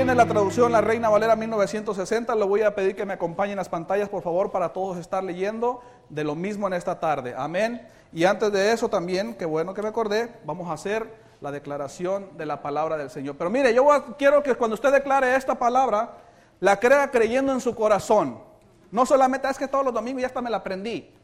tiene 0.00 0.14
la 0.14 0.24
traducción 0.24 0.72
La 0.72 0.80
Reina 0.80 1.10
Valera 1.10 1.36
1960, 1.36 2.34
le 2.34 2.44
voy 2.46 2.62
a 2.62 2.74
pedir 2.74 2.96
que 2.96 3.04
me 3.04 3.12
acompañen 3.12 3.58
las 3.58 3.68
pantallas, 3.68 4.08
por 4.08 4.22
favor, 4.22 4.50
para 4.50 4.72
todos 4.72 4.96
estar 4.96 5.22
leyendo 5.22 5.82
de 6.08 6.24
lo 6.24 6.34
mismo 6.34 6.66
en 6.66 6.72
esta 6.72 6.98
tarde. 6.98 7.34
Amén. 7.36 7.86
Y 8.10 8.24
antes 8.24 8.50
de 8.50 8.72
eso 8.72 8.88
también, 8.88 9.34
qué 9.34 9.44
bueno 9.44 9.74
que 9.74 9.82
me 9.82 9.88
acordé, 9.88 10.32
vamos 10.46 10.70
a 10.70 10.72
hacer 10.72 11.06
la 11.42 11.50
declaración 11.50 12.30
de 12.38 12.46
la 12.46 12.62
palabra 12.62 12.96
del 12.96 13.10
Señor. 13.10 13.36
Pero 13.36 13.50
mire, 13.50 13.74
yo 13.74 13.86
quiero 14.16 14.42
que 14.42 14.54
cuando 14.54 14.72
usted 14.72 14.90
declare 14.90 15.36
esta 15.36 15.56
palabra, 15.56 16.16
la 16.60 16.80
crea 16.80 17.10
creyendo 17.10 17.52
en 17.52 17.60
su 17.60 17.74
corazón. 17.74 18.38
No 18.90 19.04
solamente 19.04 19.50
es 19.50 19.58
que 19.58 19.68
todos 19.68 19.84
los 19.84 19.92
domingos 19.92 20.22
ya 20.22 20.28
hasta 20.28 20.40
me 20.40 20.48
la 20.48 20.56
aprendí. 20.56 21.14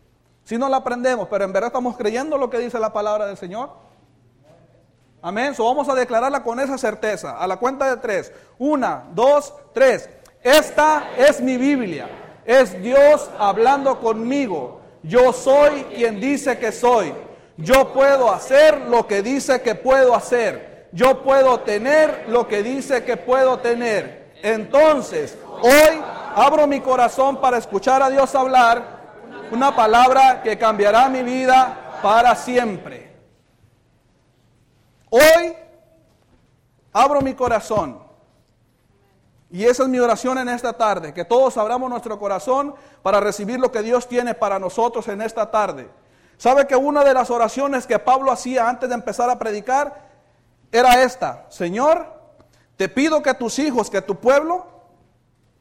Si 0.45 0.59
no 0.59 0.69
la 0.69 0.77
aprendemos, 0.77 1.29
pero 1.29 1.47
en 1.47 1.53
verdad 1.55 1.69
estamos 1.69 1.97
creyendo 1.97 2.37
lo 2.37 2.51
que 2.51 2.59
dice 2.59 2.79
la 2.79 2.93
palabra 2.93 3.25
del 3.25 3.39
Señor. 3.39 3.86
Amén. 5.27 5.57
So 5.57 5.65
vamos 5.65 5.89
a 5.89 5.95
declararla 5.97 6.45
con 6.45 6.61
esa 6.61 6.79
certeza. 6.79 7.37
A 7.37 7.49
la 7.49 7.57
cuenta 7.57 7.91
de 7.91 7.97
tres. 7.97 8.31
Una, 8.61 9.07
dos, 9.11 9.53
tres. 9.75 10.09
Esta 10.41 11.09
es 11.19 11.41
mi 11.41 11.57
Biblia. 11.57 12.09
Es 12.45 12.81
Dios 12.81 13.29
hablando 13.37 13.99
conmigo. 13.99 14.83
Yo 15.03 15.33
soy 15.33 15.83
quien 15.97 16.21
dice 16.21 16.59
que 16.59 16.71
soy. 16.71 17.13
Yo 17.57 17.93
puedo 17.93 18.31
hacer 18.31 18.83
lo 18.83 19.09
que 19.09 19.21
dice 19.21 19.63
que 19.63 19.75
puedo 19.75 20.15
hacer. 20.15 20.87
Yo 20.93 21.25
puedo 21.25 21.59
tener 21.59 22.27
lo 22.29 22.47
que 22.47 22.63
dice 22.63 23.03
que 23.03 23.17
puedo 23.17 23.59
tener. 23.59 24.31
Entonces, 24.45 25.37
hoy 25.61 26.03
abro 26.37 26.69
mi 26.69 26.79
corazón 26.79 27.41
para 27.41 27.59
escuchar 27.59 28.01
a 28.01 28.11
Dios 28.11 28.33
hablar 28.37 29.01
una 29.51 29.75
palabra 29.75 30.41
que 30.45 30.57
cambiará 30.57 31.09
mi 31.09 31.25
vida 31.25 31.99
para 32.01 32.37
siempre. 32.37 33.16
Hoy 35.17 35.57
abro 36.93 37.23
mi 37.23 37.33
corazón. 37.33 38.05
Y 39.51 39.65
esa 39.65 39.85
es 39.85 39.89
mi 39.89 39.99
oración 39.99 40.37
en 40.37 40.51
esta 40.51 40.75
tarde, 40.75 41.15
que 41.15 41.25
todos 41.25 41.57
abramos 41.57 41.89
nuestro 41.89 42.19
corazón 42.19 42.75
para 43.03 43.21
recibir 43.21 43.59
lo 43.59 43.73
que 43.73 43.81
Dios 43.81 44.07
tiene 44.09 44.35
para 44.35 44.59
nosotros 44.59 45.09
en 45.09 45.23
esta 45.23 45.51
tarde. 45.51 45.89
¿Sabe 46.37 46.67
que 46.67 46.77
una 46.77 47.03
de 47.03 47.15
las 47.15 47.31
oraciones 47.31 47.87
que 47.87 47.99
Pablo 47.99 48.31
hacía 48.31 48.69
antes 48.69 48.91
de 48.91 48.95
empezar 48.95 49.31
a 49.31 49.39
predicar 49.39 50.07
era 50.71 51.03
esta? 51.03 51.47
Señor, 51.49 52.13
te 52.77 52.91
pido 52.91 53.23
que 53.23 53.33
tus 53.33 53.59
hijos, 53.59 53.89
que 53.89 54.03
tu 54.03 54.17
pueblo, 54.17 54.67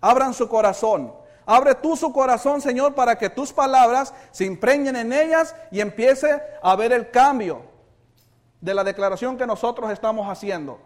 abran 0.02 0.34
su 0.34 0.50
corazón. 0.50 1.14
Abre 1.45 1.75
tú 1.75 1.95
su 1.95 2.12
corazón, 2.12 2.59
Señor, 2.59 2.94
para 2.94 3.17
que 3.17 3.30
tus 3.30 3.53
palabras 3.53 4.14
se 4.31 4.44
impregnen 4.44 4.97
en 4.97 5.14
ellas 5.14 5.56
y 5.72 5.80
empiece 5.80 6.42
a 6.62 6.75
ver 6.75 6.92
el 6.92 7.09
cambio 7.09 7.75
de 8.61 8.73
la 8.73 8.84
declaración 8.84 9.38
que 9.38 9.48
nosotros 9.48 9.92
estamos 9.92 10.28
haciendo. 10.28 10.80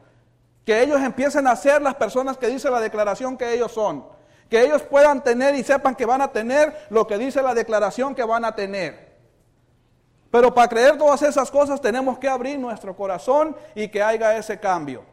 Que 0.66 0.82
ellos 0.82 1.02
empiecen 1.02 1.48
a 1.48 1.56
ser 1.56 1.82
las 1.82 1.96
personas 1.96 2.38
que 2.38 2.48
dice 2.48 2.70
la 2.70 2.80
declaración 2.80 3.38
que 3.38 3.54
ellos 3.54 3.72
son. 3.72 4.06
Que 4.50 4.62
ellos 4.62 4.82
puedan 4.84 5.24
tener 5.24 5.56
y 5.56 5.64
sepan 5.64 5.96
que 5.96 6.06
van 6.06 6.22
a 6.22 6.32
tener 6.32 6.88
lo 6.90 7.08
que 7.08 7.18
dice 7.18 7.42
la 7.42 7.54
declaración 7.54 8.16
que 8.16 8.24
van 8.24 8.46
a 8.46 8.56
tener. 8.56 9.10
Pero 10.32 10.54
para 10.54 10.68
creer 10.68 10.98
todas 10.98 11.22
esas 11.24 11.50
cosas 11.50 11.82
tenemos 11.82 12.20
que 12.20 12.30
abrir 12.30 12.60
nuestro 12.60 12.96
corazón 12.96 13.56
y 13.74 13.88
que 13.88 14.04
haya 14.04 14.38
ese 14.38 14.60
cambio. 14.60 15.04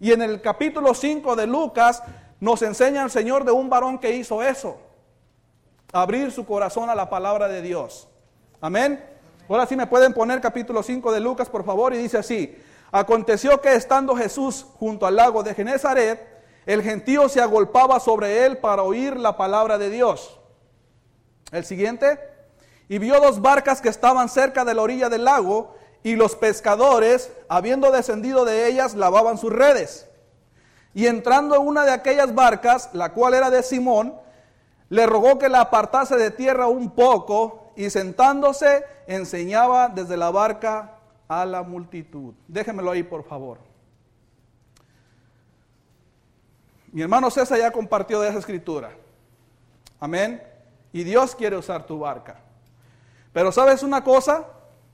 Y 0.00 0.12
en 0.12 0.22
el 0.22 0.40
capítulo 0.40 0.94
5 0.94 1.34
de 1.34 1.46
Lucas 1.46 2.02
nos 2.40 2.62
enseña 2.62 3.02
el 3.02 3.10
Señor 3.10 3.44
de 3.44 3.52
un 3.52 3.68
varón 3.68 3.98
que 3.98 4.14
hizo 4.14 4.42
eso. 4.42 4.78
Abrir 5.92 6.30
su 6.30 6.44
corazón 6.44 6.90
a 6.90 6.94
la 6.94 7.08
palabra 7.08 7.48
de 7.48 7.62
Dios. 7.62 8.08
Amén. 8.60 9.17
Ahora 9.48 9.66
sí 9.66 9.76
me 9.76 9.86
pueden 9.86 10.12
poner 10.12 10.42
capítulo 10.42 10.82
5 10.82 11.10
de 11.10 11.20
Lucas, 11.20 11.48
por 11.48 11.64
favor, 11.64 11.94
y 11.94 11.98
dice 11.98 12.18
así. 12.18 12.54
Aconteció 12.92 13.62
que 13.62 13.74
estando 13.74 14.14
Jesús 14.14 14.66
junto 14.78 15.06
al 15.06 15.16
lago 15.16 15.42
de 15.42 15.54
Genezaret, 15.54 16.20
el 16.66 16.82
gentío 16.82 17.30
se 17.30 17.40
agolpaba 17.40 17.98
sobre 17.98 18.44
él 18.44 18.58
para 18.58 18.82
oír 18.82 19.16
la 19.16 19.38
palabra 19.38 19.78
de 19.78 19.88
Dios. 19.88 20.38
El 21.50 21.64
siguiente. 21.64 22.20
Y 22.90 22.98
vio 22.98 23.20
dos 23.20 23.40
barcas 23.40 23.80
que 23.80 23.88
estaban 23.88 24.28
cerca 24.28 24.66
de 24.66 24.74
la 24.74 24.82
orilla 24.82 25.08
del 25.08 25.24
lago, 25.24 25.74
y 26.02 26.14
los 26.14 26.36
pescadores, 26.36 27.32
habiendo 27.48 27.90
descendido 27.90 28.44
de 28.44 28.66
ellas, 28.66 28.94
lavaban 28.94 29.38
sus 29.38 29.52
redes. 29.52 30.06
Y 30.92 31.06
entrando 31.06 31.56
en 31.56 31.66
una 31.66 31.86
de 31.86 31.92
aquellas 31.92 32.34
barcas, 32.34 32.90
la 32.92 33.12
cual 33.14 33.32
era 33.32 33.48
de 33.48 33.62
Simón, 33.62 34.14
le 34.90 35.06
rogó 35.06 35.38
que 35.38 35.48
la 35.48 35.62
apartase 35.62 36.16
de 36.16 36.30
tierra 36.30 36.66
un 36.66 36.90
poco 36.90 37.67
y 37.78 37.90
sentándose 37.90 38.84
enseñaba 39.06 39.88
desde 39.88 40.16
la 40.16 40.32
barca 40.32 40.98
a 41.28 41.46
la 41.46 41.62
multitud. 41.62 42.34
Déjenmelo 42.48 42.90
ahí, 42.90 43.04
por 43.04 43.22
favor. 43.22 43.60
Mi 46.90 47.02
hermano 47.02 47.30
César 47.30 47.56
ya 47.56 47.70
compartió 47.70 48.20
de 48.20 48.30
esa 48.30 48.40
escritura. 48.40 48.90
Amén. 50.00 50.42
Y 50.92 51.04
Dios 51.04 51.36
quiere 51.36 51.56
usar 51.56 51.86
tu 51.86 52.00
barca. 52.00 52.40
Pero 53.32 53.52
sabes 53.52 53.84
una 53.84 54.02
cosa, 54.02 54.44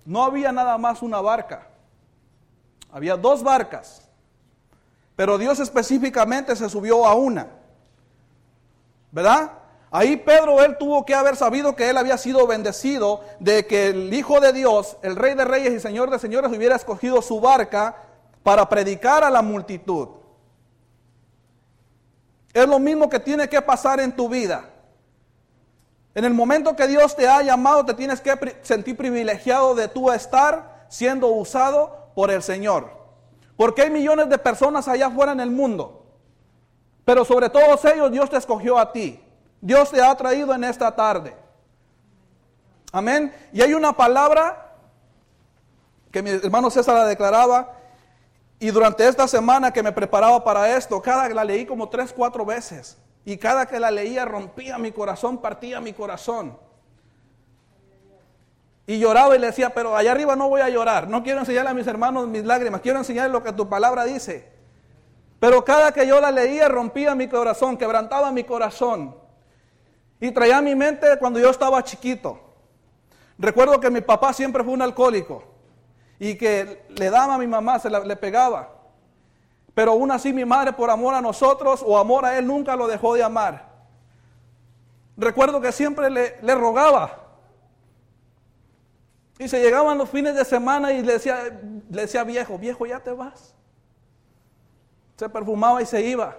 no 0.04 0.22
había 0.22 0.52
nada 0.52 0.76
más 0.76 1.00
una 1.00 1.22
barca. 1.22 1.68
Había 2.92 3.16
dos 3.16 3.42
barcas. 3.42 4.06
Pero 5.16 5.38
Dios 5.38 5.58
específicamente 5.58 6.54
se 6.54 6.68
subió 6.68 7.06
a 7.06 7.14
una. 7.14 7.48
¿Verdad? 9.10 9.52
Ahí 9.96 10.16
Pedro, 10.16 10.60
él 10.64 10.76
tuvo 10.76 11.06
que 11.06 11.14
haber 11.14 11.36
sabido 11.36 11.76
que 11.76 11.88
él 11.88 11.96
había 11.96 12.18
sido 12.18 12.48
bendecido 12.48 13.20
de 13.38 13.64
que 13.64 13.90
el 13.90 14.12
Hijo 14.12 14.40
de 14.40 14.52
Dios, 14.52 14.96
el 15.02 15.14
Rey 15.14 15.34
de 15.36 15.44
Reyes 15.44 15.72
y 15.72 15.78
Señor 15.78 16.10
de 16.10 16.18
Señores, 16.18 16.50
hubiera 16.50 16.74
escogido 16.74 17.22
su 17.22 17.40
barca 17.40 17.94
para 18.42 18.68
predicar 18.68 19.22
a 19.22 19.30
la 19.30 19.40
multitud. 19.40 20.08
Es 22.52 22.66
lo 22.66 22.80
mismo 22.80 23.08
que 23.08 23.20
tiene 23.20 23.48
que 23.48 23.62
pasar 23.62 24.00
en 24.00 24.16
tu 24.16 24.28
vida. 24.28 24.68
En 26.16 26.24
el 26.24 26.34
momento 26.34 26.74
que 26.74 26.88
Dios 26.88 27.14
te 27.14 27.28
ha 27.28 27.40
llamado, 27.42 27.84
te 27.84 27.94
tienes 27.94 28.20
que 28.20 28.58
sentir 28.62 28.96
privilegiado 28.96 29.76
de 29.76 29.86
tú 29.86 30.10
estar 30.10 30.86
siendo 30.88 31.28
usado 31.28 32.10
por 32.16 32.32
el 32.32 32.42
Señor. 32.42 32.90
Porque 33.56 33.82
hay 33.82 33.90
millones 33.90 34.28
de 34.28 34.38
personas 34.38 34.88
allá 34.88 35.06
afuera 35.06 35.30
en 35.30 35.38
el 35.38 35.52
mundo. 35.52 36.04
Pero 37.04 37.24
sobre 37.24 37.48
todos 37.48 37.84
ellos 37.84 38.10
Dios 38.10 38.28
te 38.28 38.38
escogió 38.38 38.76
a 38.76 38.90
ti. 38.90 39.20
Dios 39.64 39.90
te 39.90 40.02
ha 40.02 40.14
traído 40.14 40.54
en 40.54 40.62
esta 40.62 40.94
tarde. 40.94 41.34
Amén. 42.92 43.32
Y 43.50 43.62
hay 43.62 43.72
una 43.72 43.94
palabra 43.96 44.74
que 46.12 46.22
mi 46.22 46.28
hermano 46.28 46.68
César 46.68 46.94
la 46.94 47.06
declaraba. 47.06 47.72
Y 48.58 48.70
durante 48.70 49.08
esta 49.08 49.26
semana 49.26 49.72
que 49.72 49.82
me 49.82 49.90
preparaba 49.90 50.44
para 50.44 50.76
esto, 50.76 51.00
cada 51.00 51.26
la 51.30 51.44
leí 51.44 51.64
como 51.64 51.88
tres, 51.88 52.12
cuatro 52.12 52.44
veces. 52.44 52.98
Y 53.24 53.38
cada 53.38 53.64
que 53.64 53.80
la 53.80 53.90
leía 53.90 54.26
rompía 54.26 54.76
mi 54.76 54.92
corazón, 54.92 55.38
partía 55.38 55.80
mi 55.80 55.94
corazón. 55.94 56.58
Y 58.86 58.98
lloraba 58.98 59.34
y 59.34 59.38
le 59.38 59.46
decía, 59.46 59.70
pero 59.70 59.96
allá 59.96 60.12
arriba 60.12 60.36
no 60.36 60.50
voy 60.50 60.60
a 60.60 60.68
llorar, 60.68 61.08
no 61.08 61.22
quiero 61.22 61.40
enseñarle 61.40 61.70
a 61.70 61.74
mis 61.74 61.86
hermanos 61.86 62.28
mis 62.28 62.44
lágrimas, 62.44 62.82
quiero 62.82 62.98
enseñarles 62.98 63.32
lo 63.32 63.42
que 63.42 63.54
tu 63.54 63.66
palabra 63.66 64.04
dice. 64.04 64.46
Pero 65.40 65.64
cada 65.64 65.90
que 65.92 66.06
yo 66.06 66.20
la 66.20 66.30
leía 66.30 66.68
rompía 66.68 67.14
mi 67.14 67.28
corazón, 67.28 67.78
quebrantaba 67.78 68.30
mi 68.30 68.44
corazón. 68.44 69.23
Y 70.24 70.32
traía 70.32 70.56
a 70.56 70.62
mi 70.62 70.74
mente 70.74 71.18
cuando 71.18 71.38
yo 71.38 71.50
estaba 71.50 71.84
chiquito. 71.84 72.40
Recuerdo 73.36 73.78
que 73.78 73.90
mi 73.90 74.00
papá 74.00 74.32
siempre 74.32 74.64
fue 74.64 74.72
un 74.72 74.80
alcohólico 74.80 75.44
y 76.18 76.34
que 76.36 76.86
le 76.88 77.10
daba 77.10 77.34
a 77.34 77.38
mi 77.38 77.46
mamá, 77.46 77.78
se 77.78 77.90
le 77.90 78.16
pegaba. 78.16 78.70
Pero 79.74 79.90
aún 79.90 80.10
así 80.10 80.32
mi 80.32 80.46
madre 80.46 80.72
por 80.72 80.88
amor 80.88 81.14
a 81.14 81.20
nosotros 81.20 81.84
o 81.86 81.98
amor 81.98 82.24
a 82.24 82.38
él 82.38 82.46
nunca 82.46 82.74
lo 82.74 82.86
dejó 82.86 83.12
de 83.12 83.22
amar. 83.22 83.68
Recuerdo 85.14 85.60
que 85.60 85.72
siempre 85.72 86.08
le, 86.08 86.38
le 86.40 86.54
rogaba, 86.54 87.18
y 89.38 89.46
se 89.46 89.60
llegaban 89.60 89.98
los 89.98 90.08
fines 90.08 90.34
de 90.34 90.46
semana 90.46 90.90
y 90.94 91.02
le 91.02 91.12
decía, 91.12 91.60
le 91.90 92.00
decía 92.00 92.24
viejo, 92.24 92.56
viejo, 92.56 92.86
ya 92.86 92.98
te 92.98 93.12
vas. 93.12 93.54
Se 95.18 95.28
perfumaba 95.28 95.82
y 95.82 95.86
se 95.86 96.00
iba. 96.00 96.34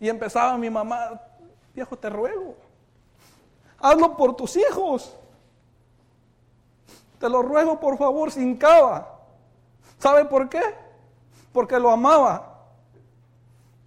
Y 0.00 0.08
empezaba 0.08 0.56
mi 0.56 0.70
mamá, 0.70 1.20
viejo, 1.78 1.96
te 1.96 2.10
ruego, 2.10 2.56
hazlo 3.78 4.16
por 4.16 4.34
tus 4.34 4.56
hijos. 4.56 5.14
Te 7.20 7.28
lo 7.28 7.42
ruego 7.42 7.78
por 7.78 7.96
favor, 7.96 8.30
sin 8.30 8.56
cava. 8.56 9.16
¿Sabe 9.98 10.24
por 10.24 10.48
qué? 10.48 10.62
Porque 11.52 11.78
lo 11.78 11.90
amaba. 11.90 12.64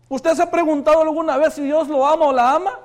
¿Usted 0.10 0.34
se 0.34 0.44
ha 0.44 0.52
preguntado 0.52 1.02
alguna 1.02 1.38
vez 1.38 1.54
si 1.54 1.64
Dios 1.64 1.88
lo 1.88 2.06
ama 2.06 2.26
o 2.26 2.34
la 2.34 2.54
ama? 2.54 2.80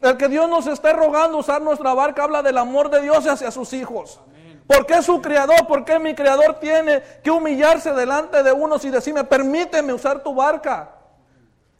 El 0.00 0.16
que 0.16 0.28
Dios 0.28 0.48
nos 0.48 0.66
esté 0.66 0.92
rogando 0.92 1.38
usar 1.38 1.62
nuestra 1.62 1.94
barca 1.94 2.24
habla 2.24 2.42
del 2.42 2.58
amor 2.58 2.90
de 2.90 3.00
Dios 3.00 3.26
hacia 3.26 3.50
sus 3.50 3.72
hijos. 3.72 4.20
¿Por 4.66 4.86
qué 4.86 5.02
su 5.02 5.20
creador? 5.20 5.66
¿Por 5.66 5.84
qué 5.84 5.98
mi 5.98 6.14
creador 6.14 6.58
tiene 6.58 7.02
que 7.22 7.30
humillarse 7.30 7.92
delante 7.92 8.42
de 8.42 8.52
unos 8.52 8.84
y 8.84 8.90
decirme, 8.90 9.24
permíteme 9.24 9.92
usar 9.92 10.22
tu 10.22 10.34
barca? 10.34 10.93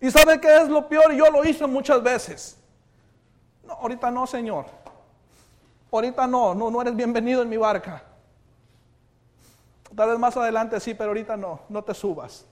¿Y 0.01 0.11
sabe 0.11 0.41
qué 0.41 0.63
es 0.63 0.69
lo 0.69 0.89
peor? 0.89 1.13
Yo 1.13 1.31
lo 1.31 1.45
hice 1.45 1.67
muchas 1.67 2.03
veces. 2.03 2.59
No, 3.67 3.75
ahorita 3.75 4.11
no, 4.11 4.27
Señor. 4.27 4.67
Ahorita 5.91 6.27
no, 6.27 6.55
no, 6.55 6.71
no 6.71 6.83
eres 6.83 6.95
bienvenido 6.97 7.43
en 7.43 7.49
mi 7.49 7.57
barca. 7.57 8.03
Tal 9.95 10.11
vez 10.11 10.19
más 10.19 10.37
adelante 10.37 10.81
sí, 10.81 10.95
pero 10.95 11.11
ahorita 11.11 11.37
no, 11.37 11.61
no 11.69 11.83
te 11.83 11.95
subas. 11.95 12.45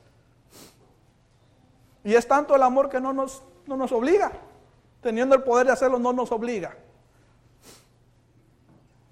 Y 2.05 2.15
es 2.15 2.27
tanto 2.27 2.55
el 2.55 2.63
amor 2.63 2.89
que 2.89 3.01
no 3.01 3.13
nos, 3.13 3.43
no 3.67 3.77
nos 3.77 3.93
obliga. 3.93 4.33
Teniendo 5.01 5.35
el 5.35 5.43
poder 5.43 5.67
de 5.67 5.73
hacerlo, 5.73 5.99
no 5.99 6.13
nos 6.13 6.31
obliga. 6.31 6.77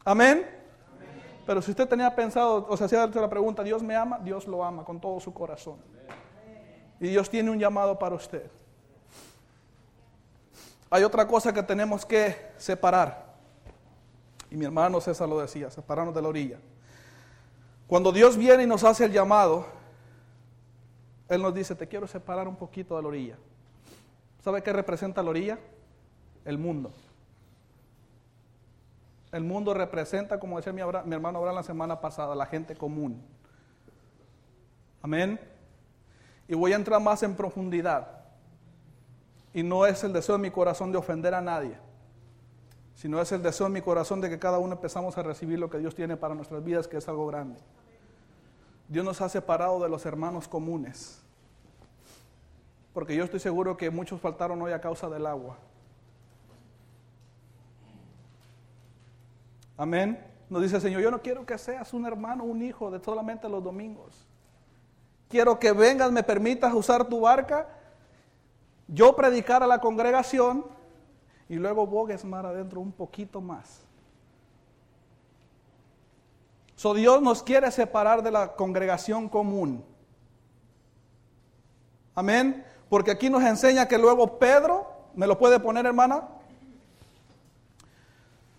Amén. 0.04 0.48
Pero 1.46 1.60
si 1.60 1.72
usted 1.72 1.88
tenía 1.88 2.14
pensado, 2.14 2.66
o 2.68 2.76
sea, 2.76 2.88
si 2.88 2.94
la 2.94 3.28
pregunta, 3.28 3.64
¿Dios 3.64 3.82
me 3.82 3.96
ama? 3.96 4.20
Dios 4.20 4.46
lo 4.46 4.64
ama 4.64 4.84
con 4.84 5.00
todo 5.00 5.18
su 5.18 5.34
corazón. 5.34 5.76
Y 7.00 7.08
Dios 7.08 7.30
tiene 7.30 7.50
un 7.50 7.58
llamado 7.58 7.98
para 7.98 8.14
usted. 8.14 8.48
Hay 10.90 11.02
otra 11.02 11.26
cosa 11.26 11.52
que 11.52 11.62
tenemos 11.62 12.04
que 12.04 12.36
separar. 12.58 13.34
Y 14.50 14.56
mi 14.56 14.66
hermano 14.66 15.00
César 15.00 15.28
lo 15.28 15.40
decía, 15.40 15.70
separarnos 15.70 16.14
de 16.14 16.20
la 16.20 16.28
orilla. 16.28 16.58
Cuando 17.86 18.12
Dios 18.12 18.36
viene 18.36 18.64
y 18.64 18.66
nos 18.66 18.84
hace 18.84 19.04
el 19.04 19.12
llamado, 19.12 19.66
Él 21.28 21.40
nos 21.40 21.54
dice, 21.54 21.74
te 21.74 21.88
quiero 21.88 22.06
separar 22.06 22.46
un 22.46 22.56
poquito 22.56 22.96
de 22.96 23.02
la 23.02 23.08
orilla. 23.08 23.36
¿Sabe 24.44 24.62
qué 24.62 24.72
representa 24.72 25.22
la 25.22 25.30
orilla? 25.30 25.58
El 26.44 26.58
mundo. 26.58 26.92
El 29.32 29.44
mundo 29.44 29.74
representa, 29.74 30.40
como 30.40 30.56
decía 30.56 30.72
mi, 30.72 30.80
hermano 30.80 31.38
Abraham 31.38 31.54
la 31.54 31.62
semana 31.62 32.00
pasada, 32.00 32.34
la 32.34 32.46
gente 32.46 32.74
común. 32.74 33.22
Amén. 35.02 35.38
Y 36.50 36.56
voy 36.56 36.72
a 36.72 36.76
entrar 36.76 37.00
más 37.00 37.22
en 37.22 37.36
profundidad. 37.36 38.08
Y 39.54 39.62
no 39.62 39.86
es 39.86 40.02
el 40.02 40.12
deseo 40.12 40.34
de 40.34 40.42
mi 40.42 40.50
corazón 40.50 40.90
de 40.90 40.98
ofender 40.98 41.32
a 41.32 41.40
nadie, 41.40 41.78
sino 42.96 43.20
es 43.20 43.30
el 43.30 43.40
deseo 43.40 43.68
de 43.68 43.72
mi 43.72 43.80
corazón 43.80 44.20
de 44.20 44.28
que 44.28 44.36
cada 44.36 44.58
uno 44.58 44.72
empezamos 44.72 45.16
a 45.16 45.22
recibir 45.22 45.60
lo 45.60 45.70
que 45.70 45.78
Dios 45.78 45.94
tiene 45.94 46.16
para 46.16 46.34
nuestras 46.34 46.64
vidas, 46.64 46.88
que 46.88 46.96
es 46.96 47.08
algo 47.08 47.28
grande. 47.28 47.60
Dios 48.88 49.04
nos 49.04 49.20
ha 49.20 49.28
separado 49.28 49.80
de 49.80 49.88
los 49.88 50.04
hermanos 50.04 50.48
comunes. 50.48 51.22
Porque 52.92 53.14
yo 53.14 53.22
estoy 53.22 53.38
seguro 53.38 53.76
que 53.76 53.88
muchos 53.88 54.20
faltaron 54.20 54.60
hoy 54.60 54.72
a 54.72 54.80
causa 54.80 55.08
del 55.08 55.26
agua. 55.26 55.56
Amén. 59.76 60.18
Nos 60.48 60.62
dice 60.62 60.74
el 60.74 60.82
Señor, 60.82 61.00
yo 61.00 61.12
no 61.12 61.22
quiero 61.22 61.46
que 61.46 61.56
seas 61.58 61.94
un 61.94 62.06
hermano, 62.06 62.42
un 62.42 62.60
hijo 62.60 62.90
de 62.90 62.98
solamente 62.98 63.48
los 63.48 63.62
domingos. 63.62 64.26
Quiero 65.30 65.60
que 65.60 65.70
vengas, 65.70 66.10
me 66.10 66.24
permitas 66.24 66.74
usar 66.74 67.08
tu 67.08 67.20
barca, 67.20 67.68
yo 68.88 69.14
predicar 69.14 69.62
a 69.62 69.66
la 69.68 69.80
congregación 69.80 70.66
y 71.48 71.54
luego 71.54 71.86
bogues 71.86 72.24
mar 72.24 72.44
adentro 72.44 72.80
un 72.80 72.90
poquito 72.90 73.40
más. 73.40 73.80
So 76.74 76.94
Dios 76.94 77.22
nos 77.22 77.44
quiere 77.44 77.70
separar 77.70 78.24
de 78.24 78.32
la 78.32 78.56
congregación 78.56 79.28
común. 79.28 79.84
Amén. 82.16 82.66
Porque 82.88 83.12
aquí 83.12 83.30
nos 83.30 83.44
enseña 83.44 83.86
que 83.86 83.98
luego 83.98 84.36
Pedro, 84.36 84.88
¿me 85.14 85.28
lo 85.28 85.38
puede 85.38 85.60
poner 85.60 85.86
hermana? 85.86 86.26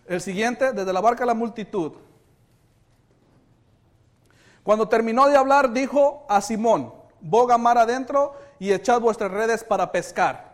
El 0.08 0.22
siguiente, 0.22 0.72
desde 0.72 0.94
la 0.94 1.02
barca 1.02 1.26
a 1.26 1.28
la 1.28 1.34
multitud. 1.34 1.94
Cuando 4.64 4.88
terminó 4.88 5.28
de 5.28 5.38
hablar, 5.38 5.72
dijo 5.72 6.26
a 6.30 6.42
Simón, 6.42 6.94
boga 7.20 7.58
mar 7.58 7.78
adentro 7.78 8.36
y 8.60 8.72
echad 8.72 9.02
vuestras 9.02 9.32
redes 9.32 9.64
para 9.64 9.92
pescar. 9.92 10.52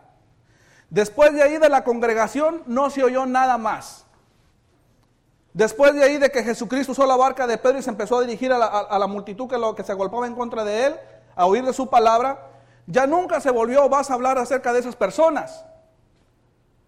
Después 0.90 1.34
de 1.34 1.42
ahí 1.42 1.58
de 1.58 1.68
la 1.68 1.84
congregación 1.84 2.62
no 2.66 2.88
se 2.90 3.04
oyó 3.04 3.26
nada 3.26 3.58
más. 3.58 4.06
Después 5.52 5.94
de 5.94 6.04
ahí 6.04 6.18
de 6.18 6.30
que 6.30 6.42
Jesucristo 6.42 6.92
usó 6.92 7.06
la 7.06 7.16
barca 7.16 7.46
de 7.46 7.58
Pedro 7.58 7.78
y 7.78 7.82
se 7.82 7.90
empezó 7.90 8.18
a 8.18 8.22
dirigir 8.22 8.52
a 8.52 8.98
la, 8.98 9.06
multitud 9.06 9.48
que, 9.48 9.58
lo, 9.58 9.74
que 9.74 9.82
se 9.82 9.92
agolpaba 9.92 10.26
en 10.26 10.34
contra 10.34 10.64
de 10.64 10.86
él, 10.86 10.96
a 11.34 11.46
oír 11.46 11.64
de 11.64 11.72
su 11.72 11.88
palabra, 11.88 12.46
ya 12.86 13.06
nunca 13.06 13.40
se 13.40 13.50
volvió, 13.50 13.82
a 13.94 14.00
hablar 14.14 14.38
acerca 14.38 14.72
de 14.72 14.80
esas 14.80 14.96
personas. 14.96 15.64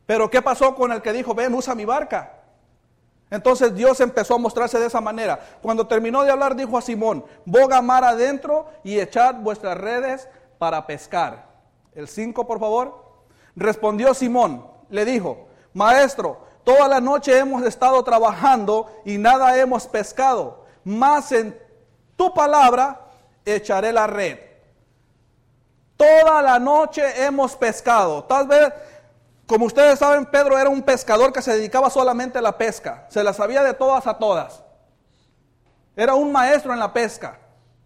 Pero 0.06 0.30
¿qué 0.30 0.40
pasó 0.40 0.74
con 0.74 0.92
el 0.92 1.02
que 1.02 1.12
dijo, 1.12 1.34
ven, 1.34 1.54
usa 1.54 1.74
mi 1.74 1.84
barca? 1.84 2.39
Entonces 3.30 3.74
Dios 3.74 4.00
empezó 4.00 4.34
a 4.34 4.38
mostrarse 4.38 4.78
de 4.78 4.86
esa 4.86 5.00
manera. 5.00 5.38
Cuando 5.62 5.86
terminó 5.86 6.24
de 6.24 6.32
hablar, 6.32 6.56
dijo 6.56 6.76
a 6.76 6.82
Simón, 6.82 7.24
boga 7.44 7.80
mar 7.80 8.04
adentro 8.04 8.66
y 8.82 8.98
echad 8.98 9.36
vuestras 9.36 9.78
redes 9.78 10.28
para 10.58 10.86
pescar. 10.86 11.48
El 11.94 12.08
5, 12.08 12.46
por 12.46 12.58
favor. 12.58 13.04
Respondió 13.54 14.14
Simón, 14.14 14.66
le 14.90 15.04
dijo, 15.04 15.48
maestro, 15.72 16.44
toda 16.64 16.88
la 16.88 17.00
noche 17.00 17.38
hemos 17.38 17.62
estado 17.62 18.02
trabajando 18.02 18.90
y 19.04 19.18
nada 19.18 19.56
hemos 19.56 19.86
pescado, 19.86 20.64
mas 20.84 21.32
en 21.32 21.58
tu 22.16 22.32
palabra 22.34 23.06
echaré 23.44 23.92
la 23.92 24.06
red. 24.06 24.38
Toda 25.96 26.40
la 26.40 26.58
noche 26.58 27.02
hemos 27.24 27.54
pescado. 27.56 28.24
Tal 28.24 28.46
vez 28.46 28.72
como 29.50 29.66
ustedes 29.66 29.98
saben, 29.98 30.26
Pedro 30.26 30.56
era 30.56 30.70
un 30.70 30.80
pescador 30.80 31.32
que 31.32 31.42
se 31.42 31.52
dedicaba 31.52 31.90
solamente 31.90 32.38
a 32.38 32.40
la 32.40 32.56
pesca. 32.56 33.06
Se 33.08 33.24
la 33.24 33.32
sabía 33.32 33.64
de 33.64 33.74
todas 33.74 34.06
a 34.06 34.16
todas. 34.16 34.62
Era 35.96 36.14
un 36.14 36.30
maestro 36.30 36.72
en 36.72 36.78
la 36.78 36.92
pesca. 36.92 37.36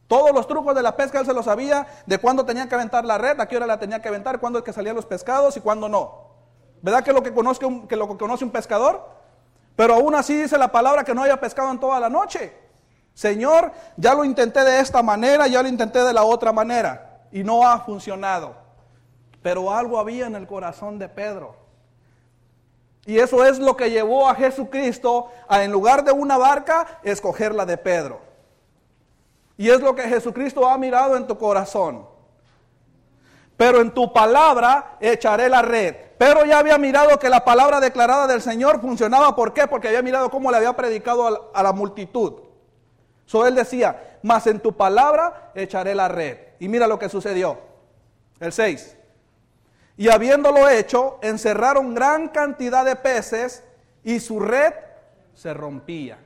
Todos 0.06 0.34
los 0.34 0.46
trucos 0.46 0.74
de 0.74 0.82
la 0.82 0.94
pesca 0.94 1.20
él 1.20 1.24
se 1.24 1.32
los 1.32 1.46
sabía, 1.46 1.86
de 2.04 2.18
cuándo 2.18 2.44
tenía 2.44 2.68
que 2.68 2.74
aventar 2.74 3.06
la 3.06 3.16
red, 3.16 3.40
a 3.40 3.48
qué 3.48 3.56
hora 3.56 3.66
la 3.66 3.78
tenía 3.78 4.02
que 4.02 4.08
aventar, 4.08 4.40
cuándo 4.40 4.58
es 4.58 4.64
que 4.66 4.74
salían 4.74 4.94
los 4.94 5.06
pescados 5.06 5.56
y 5.56 5.62
cuándo 5.62 5.88
no. 5.88 6.34
¿Verdad 6.82 7.02
que 7.02 7.14
lo 7.14 7.22
que, 7.22 7.30
un, 7.30 7.88
que 7.88 7.96
lo 7.96 8.08
que 8.08 8.18
conoce 8.18 8.44
un 8.44 8.50
pescador? 8.50 9.08
Pero 9.74 9.94
aún 9.94 10.14
así 10.14 10.36
dice 10.36 10.58
la 10.58 10.70
palabra 10.70 11.02
que 11.02 11.14
no 11.14 11.22
haya 11.22 11.40
pescado 11.40 11.70
en 11.70 11.80
toda 11.80 11.98
la 11.98 12.10
noche. 12.10 12.54
Señor, 13.14 13.72
ya 13.96 14.14
lo 14.14 14.26
intenté 14.26 14.62
de 14.64 14.80
esta 14.80 15.02
manera, 15.02 15.46
ya 15.46 15.62
lo 15.62 15.68
intenté 15.70 16.04
de 16.04 16.12
la 16.12 16.24
otra 16.24 16.52
manera 16.52 17.22
y 17.32 17.42
no 17.42 17.66
ha 17.66 17.80
funcionado. 17.80 18.63
Pero 19.44 19.70
algo 19.70 19.98
había 19.98 20.26
en 20.26 20.36
el 20.36 20.46
corazón 20.46 20.98
de 20.98 21.06
Pedro. 21.06 21.54
Y 23.04 23.18
eso 23.18 23.44
es 23.44 23.58
lo 23.58 23.76
que 23.76 23.90
llevó 23.90 24.26
a 24.26 24.34
Jesucristo 24.34 25.28
a, 25.46 25.62
en 25.62 25.70
lugar 25.70 26.02
de 26.02 26.12
una 26.12 26.38
barca, 26.38 27.00
escoger 27.02 27.54
la 27.54 27.66
de 27.66 27.76
Pedro. 27.76 28.20
Y 29.58 29.68
es 29.68 29.82
lo 29.82 29.94
que 29.94 30.04
Jesucristo 30.04 30.66
ha 30.66 30.78
mirado 30.78 31.14
en 31.14 31.26
tu 31.26 31.36
corazón. 31.36 32.06
Pero 33.58 33.82
en 33.82 33.92
tu 33.92 34.14
palabra 34.14 34.96
echaré 34.98 35.50
la 35.50 35.60
red. 35.60 35.94
Pero 36.16 36.46
ya 36.46 36.58
había 36.58 36.78
mirado 36.78 37.18
que 37.18 37.28
la 37.28 37.44
palabra 37.44 37.80
declarada 37.80 38.26
del 38.26 38.40
Señor 38.40 38.80
funcionaba. 38.80 39.36
¿Por 39.36 39.52
qué? 39.52 39.66
Porque 39.66 39.88
había 39.88 40.00
mirado 40.00 40.30
cómo 40.30 40.50
le 40.50 40.56
había 40.56 40.72
predicado 40.72 41.52
a 41.52 41.62
la 41.62 41.72
multitud. 41.74 42.40
So 43.26 43.46
él 43.46 43.54
decía, 43.54 44.18
mas 44.22 44.46
en 44.46 44.58
tu 44.58 44.74
palabra 44.74 45.52
echaré 45.54 45.94
la 45.94 46.08
red. 46.08 46.38
Y 46.60 46.68
mira 46.68 46.86
lo 46.86 46.98
que 46.98 47.10
sucedió. 47.10 47.58
El 48.40 48.50
6. 48.50 49.03
Y 49.96 50.08
habiéndolo 50.08 50.68
hecho, 50.68 51.18
encerraron 51.22 51.94
gran 51.94 52.28
cantidad 52.28 52.84
de 52.84 52.96
peces 52.96 53.62
y 54.02 54.20
su 54.20 54.40
red 54.40 54.74
se 55.34 55.54
rompía. 55.54 56.18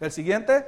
El 0.00 0.12
siguiente. 0.12 0.66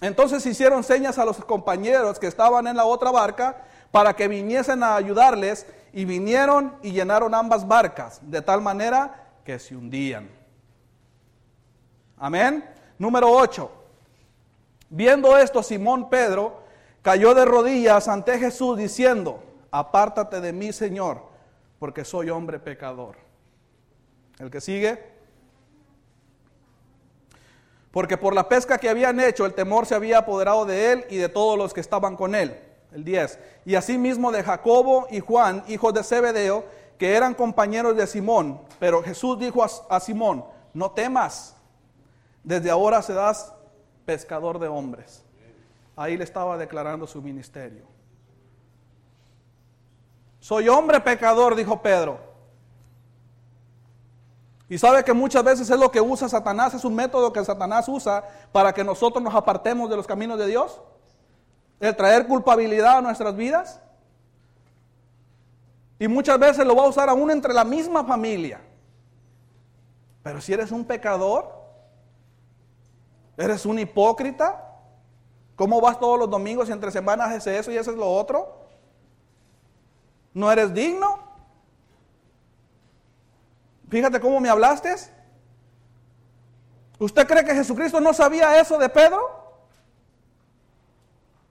Entonces 0.00 0.44
hicieron 0.46 0.82
señas 0.82 1.18
a 1.18 1.24
los 1.24 1.36
compañeros 1.44 2.18
que 2.18 2.26
estaban 2.26 2.66
en 2.66 2.76
la 2.76 2.84
otra 2.84 3.10
barca 3.10 3.64
para 3.90 4.14
que 4.14 4.28
viniesen 4.28 4.82
a 4.82 4.96
ayudarles 4.96 5.66
y 5.92 6.04
vinieron 6.04 6.74
y 6.82 6.92
llenaron 6.92 7.34
ambas 7.34 7.66
barcas 7.66 8.20
de 8.22 8.40
tal 8.40 8.60
manera 8.60 9.28
que 9.44 9.58
se 9.58 9.76
hundían. 9.76 10.30
Amén. 12.16 12.64
Número 12.98 13.30
8. 13.30 13.70
Viendo 14.90 15.36
esto, 15.36 15.62
Simón 15.62 16.08
Pedro 16.08 16.62
cayó 17.02 17.34
de 17.34 17.44
rodillas 17.44 18.08
ante 18.08 18.38
Jesús 18.38 18.76
diciendo, 18.76 19.42
apártate 19.70 20.40
de 20.40 20.52
mí, 20.52 20.72
Señor, 20.72 21.22
porque 21.78 22.04
soy 22.04 22.30
hombre 22.30 22.58
pecador. 22.58 23.16
El 24.38 24.50
que 24.50 24.60
sigue. 24.60 25.02
Porque 27.90 28.16
por 28.16 28.34
la 28.34 28.48
pesca 28.48 28.78
que 28.78 28.88
habían 28.88 29.18
hecho, 29.20 29.46
el 29.46 29.54
temor 29.54 29.86
se 29.86 29.94
había 29.94 30.18
apoderado 30.18 30.64
de 30.64 30.92
él 30.92 31.04
y 31.10 31.16
de 31.16 31.28
todos 31.28 31.58
los 31.58 31.74
que 31.74 31.80
estaban 31.80 32.16
con 32.16 32.34
él. 32.34 32.58
El 32.92 33.04
10. 33.04 33.38
Y 33.64 33.74
asimismo 33.74 34.32
de 34.32 34.42
Jacobo 34.42 35.06
y 35.10 35.20
Juan, 35.20 35.64
hijos 35.68 35.94
de 35.94 36.04
Zebedeo, 36.04 36.64
que 36.98 37.16
eran 37.16 37.34
compañeros 37.34 37.96
de 37.96 38.06
Simón. 38.06 38.60
Pero 38.78 39.02
Jesús 39.02 39.38
dijo 39.38 39.64
a, 39.64 39.68
a 39.88 40.00
Simón, 40.00 40.44
no 40.72 40.92
temas, 40.92 41.56
desde 42.44 42.70
ahora 42.70 43.02
serás 43.02 43.52
pescador 44.04 44.58
de 44.58 44.68
hombres. 44.68 45.24
Ahí 45.96 46.16
le 46.16 46.24
estaba 46.24 46.56
declarando 46.56 47.06
su 47.06 47.20
ministerio. 47.20 47.84
Soy 50.40 50.68
hombre 50.68 51.00
pecador, 51.00 51.54
dijo 51.54 51.80
Pedro. 51.80 52.18
Y 54.68 54.78
sabe 54.78 55.04
que 55.04 55.12
muchas 55.12 55.44
veces 55.44 55.68
es 55.68 55.78
lo 55.78 55.90
que 55.90 56.00
usa 56.00 56.28
Satanás, 56.28 56.74
es 56.74 56.84
un 56.84 56.94
método 56.94 57.32
que 57.32 57.44
Satanás 57.44 57.88
usa 57.88 58.24
para 58.52 58.72
que 58.72 58.84
nosotros 58.84 59.22
nos 59.22 59.34
apartemos 59.34 59.90
de 59.90 59.96
los 59.96 60.06
caminos 60.06 60.38
de 60.38 60.46
Dios. 60.46 60.80
El 61.78 61.94
traer 61.96 62.26
culpabilidad 62.26 62.98
a 62.98 63.02
nuestras 63.02 63.36
vidas. 63.36 63.80
Y 65.98 66.08
muchas 66.08 66.38
veces 66.38 66.64
lo 66.64 66.74
va 66.74 66.84
a 66.84 66.88
usar 66.88 67.08
aún 67.08 67.30
entre 67.30 67.52
la 67.52 67.64
misma 67.64 68.04
familia. 68.04 68.60
Pero 70.22 70.40
si 70.40 70.52
eres 70.52 70.70
un 70.70 70.84
pecador, 70.84 71.52
eres 73.36 73.66
un 73.66 73.78
hipócrita, 73.78 74.78
¿cómo 75.56 75.80
vas 75.80 75.98
todos 75.98 76.18
los 76.18 76.30
domingos 76.30 76.68
y 76.68 76.72
entre 76.72 76.90
semanas 76.90 77.28
haces 77.28 77.60
eso 77.60 77.72
y 77.72 77.76
eso 77.76 77.90
es 77.90 77.96
lo 77.96 78.10
otro? 78.10 78.59
¿No 80.32 80.50
eres 80.50 80.72
digno? 80.72 81.18
Fíjate 83.88 84.20
cómo 84.20 84.40
me 84.40 84.48
hablaste. 84.48 84.94
¿Usted 86.98 87.26
cree 87.26 87.44
que 87.44 87.54
Jesucristo 87.54 88.00
no 88.00 88.12
sabía 88.12 88.60
eso 88.60 88.78
de 88.78 88.88
Pedro? 88.88 89.40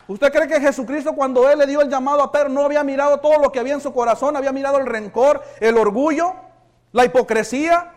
¿Usted 0.07 0.31
cree 0.31 0.48
que 0.48 0.62
Jesucristo 0.62 1.13
cuando 1.13 1.50
Él 1.50 1.59
le 1.59 1.67
dio 1.67 1.81
el 1.81 1.89
llamado 1.89 2.24
a 2.24 2.31
Pedro 2.31 2.50
no 2.50 2.63
había 2.63 2.83
mirado 2.83 3.19
todo 3.19 3.38
lo 3.38 3.51
que 3.51 3.59
había 3.59 3.74
en 3.74 3.81
su 3.81 3.93
corazón? 3.93 4.38
¿Había 4.38 4.51
mirado 4.51 4.77
el 4.77 4.86
rencor, 4.86 5.43
el 5.59 5.77
orgullo, 5.77 6.33
la 6.93 7.05
hipocresía, 7.05 7.93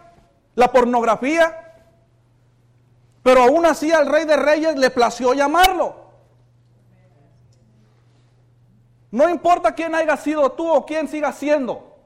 la 0.55 0.73
pornografía? 0.73 1.75
Pero 3.23 3.45
aún 3.45 3.65
así 3.65 3.93
al 3.93 4.07
Rey 4.07 4.25
de 4.25 4.37
Reyes 4.37 4.77
le 4.77 4.91
plació 4.91 5.33
llamarlo. 5.33 6.02
No 9.13 9.29
importa 9.29 9.75
quién 9.75 9.95
haya 9.95 10.17
sido 10.17 10.51
tú 10.53 10.69
o 10.69 10.87
quién 10.87 11.07
siga 11.07 11.33
siendo. 11.33 11.99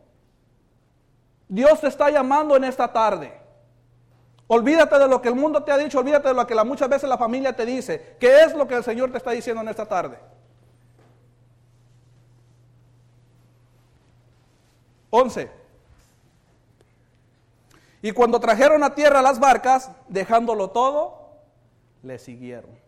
Dios 1.49 1.81
te 1.81 1.87
está 1.87 2.11
llamando 2.11 2.57
en 2.57 2.65
esta 2.65 2.93
tarde. 2.93 3.33
Olvídate 4.49 4.99
de 4.99 5.07
lo 5.07 5.23
que 5.23 5.29
el 5.29 5.37
mundo 5.37 5.63
te 5.63 5.71
ha 5.71 5.79
dicho, 5.79 6.01
olvídate 6.01 6.29
de 6.29 6.35
lo 6.35 6.45
que 6.47 6.55
la, 6.57 6.65
muchas 6.65 6.89
veces 6.89 7.09
la 7.09 7.17
familia 7.17 7.55
te 7.55 7.65
dice. 7.65 8.17
¿Qué 8.19 8.43
es 8.43 8.55
lo 8.55 8.67
que 8.67 8.75
el 8.75 8.83
Señor 8.83 9.13
te 9.13 9.19
está 9.19 9.31
diciendo 9.31 9.63
en 9.63 9.69
esta 9.69 9.87
tarde? 9.87 10.19
11. 15.11 15.49
Y 18.03 18.11
cuando 18.11 18.41
trajeron 18.41 18.83
a 18.83 18.97
tierra 18.97 19.23
las 19.23 19.39
barcas, 19.39 19.93
dejándolo 20.09 20.71
todo, 20.71 21.31
le 22.03 22.19
siguieron. 22.19 22.86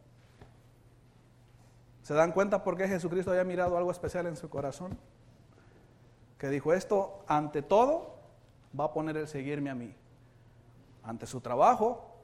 ¿Se 2.08 2.14
dan 2.14 2.32
cuenta 2.32 2.64
por 2.64 2.74
qué 2.74 2.88
Jesucristo 2.88 3.32
había 3.32 3.44
mirado 3.44 3.76
algo 3.76 3.90
especial 3.90 4.26
en 4.26 4.34
su 4.34 4.48
corazón? 4.48 4.96
Que 6.38 6.48
dijo, 6.48 6.72
esto 6.72 7.22
ante 7.28 7.60
todo 7.60 8.14
va 8.80 8.84
a 8.84 8.92
poner 8.94 9.18
el 9.18 9.28
seguirme 9.28 9.68
a 9.68 9.74
mí 9.74 9.94
ante 11.02 11.26
su 11.26 11.42
trabajo, 11.42 12.16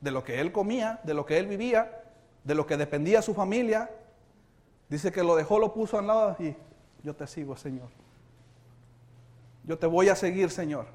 de 0.00 0.12
lo 0.12 0.24
que 0.24 0.40
él 0.40 0.50
comía, 0.50 1.00
de 1.02 1.12
lo 1.12 1.26
que 1.26 1.36
él 1.38 1.46
vivía, 1.46 2.04
de 2.42 2.54
lo 2.54 2.66
que 2.66 2.78
dependía 2.78 3.20
su 3.20 3.34
familia. 3.34 3.90
Dice 4.88 5.12
que 5.12 5.22
lo 5.22 5.36
dejó, 5.36 5.58
lo 5.58 5.74
puso 5.74 5.98
al 5.98 6.06
lado 6.06 6.34
y 6.38 6.56
yo 7.02 7.14
te 7.14 7.26
sigo, 7.26 7.54
Señor. 7.54 7.90
Yo 9.62 9.78
te 9.78 9.86
voy 9.86 10.08
a 10.08 10.16
seguir, 10.16 10.48
Señor. 10.48 10.86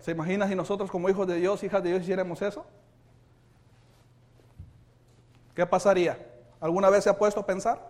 ¿Se 0.00 0.10
imagina 0.10 0.48
si 0.48 0.56
nosotros 0.56 0.90
como 0.90 1.08
hijos 1.08 1.28
de 1.28 1.36
Dios, 1.36 1.62
hijas 1.62 1.84
de 1.84 1.90
Dios, 1.90 2.02
hiciéramos 2.02 2.42
eso? 2.42 2.66
¿Qué 5.56 5.64
pasaría? 5.64 6.18
¿Alguna 6.60 6.90
vez 6.90 7.04
se 7.04 7.10
ha 7.10 7.16
puesto 7.16 7.40
a 7.40 7.46
pensar? 7.46 7.88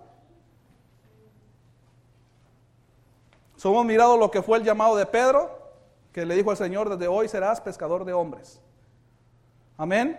Somos 3.56 3.84
mirado 3.84 4.16
lo 4.16 4.30
que 4.30 4.40
fue 4.40 4.58
el 4.58 4.64
llamado 4.64 4.94
de 4.94 5.04
Pedro, 5.04 5.50
que 6.12 6.24
le 6.24 6.36
dijo 6.36 6.52
al 6.52 6.56
Señor, 6.56 6.88
desde 6.88 7.08
hoy 7.08 7.28
serás 7.28 7.60
pescador 7.60 8.04
de 8.04 8.12
hombres. 8.12 8.60
Amén. 9.76 10.16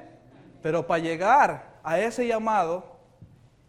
Pero 0.61 0.85
para 0.85 1.01
llegar 1.01 1.79
a 1.83 1.97
ese 1.99 2.27
llamado 2.27 2.83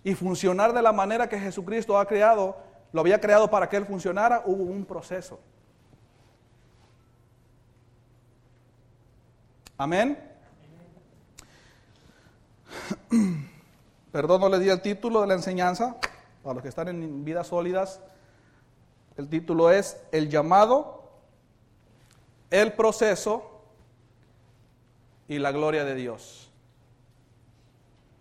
y 0.02 0.16
funcionar 0.16 0.72
de 0.72 0.82
la 0.82 0.90
manera 0.90 1.28
que 1.28 1.38
Jesucristo 1.38 1.96
ha 1.96 2.06
creado, 2.06 2.56
lo 2.92 3.00
había 3.00 3.20
creado 3.20 3.48
para 3.48 3.68
que 3.68 3.76
Él 3.76 3.86
funcionara, 3.86 4.42
hubo 4.44 4.64
un 4.64 4.84
proceso. 4.84 5.38
Amén. 9.76 10.18
Perdón, 14.18 14.40
no 14.40 14.48
le 14.48 14.58
di 14.58 14.68
el 14.68 14.80
título 14.80 15.20
de 15.20 15.28
la 15.28 15.34
enseñanza. 15.34 15.94
Para 16.42 16.54
los 16.54 16.62
que 16.64 16.70
están 16.70 16.88
en 16.88 17.24
vidas 17.24 17.46
sólidas, 17.46 18.00
el 19.16 19.28
título 19.28 19.70
es 19.70 19.96
El 20.10 20.28
llamado 20.28 21.04
el 22.50 22.72
proceso 22.72 23.62
y 25.28 25.38
la 25.38 25.52
gloria 25.52 25.84
de 25.84 25.94
Dios. 25.94 26.50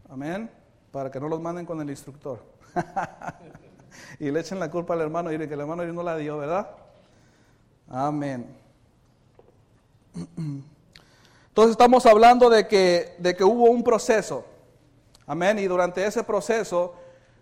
Amén. 0.08 0.52
Para 0.92 1.10
que 1.10 1.20
no 1.20 1.30
los 1.30 1.42
manden 1.42 1.66
con 1.66 1.82
el 1.82 1.90
instructor. 1.90 2.44
y 4.20 4.30
le 4.30 4.40
echen 4.40 4.60
la 4.60 4.70
culpa 4.70 4.94
al 4.94 5.02
hermano 5.02 5.34
y 5.34 5.38
que 5.40 5.52
el 5.52 5.62
hermano 5.62 5.84
no 5.84 6.04
la 6.04 6.16
dio, 6.16 6.38
¿verdad? 6.38 6.70
Amén. 7.90 8.56
Entonces 11.48 11.72
estamos 11.72 12.06
hablando 12.06 12.52
de 12.52 12.68
que, 12.68 13.16
de 13.18 13.36
que 13.36 13.44
hubo 13.44 13.72
un 13.72 13.84
proceso. 13.84 14.46
Amén. 15.28 15.60
Y 15.60 15.68
durante 15.68 16.06
ese 16.06 16.24
proceso 16.24 16.96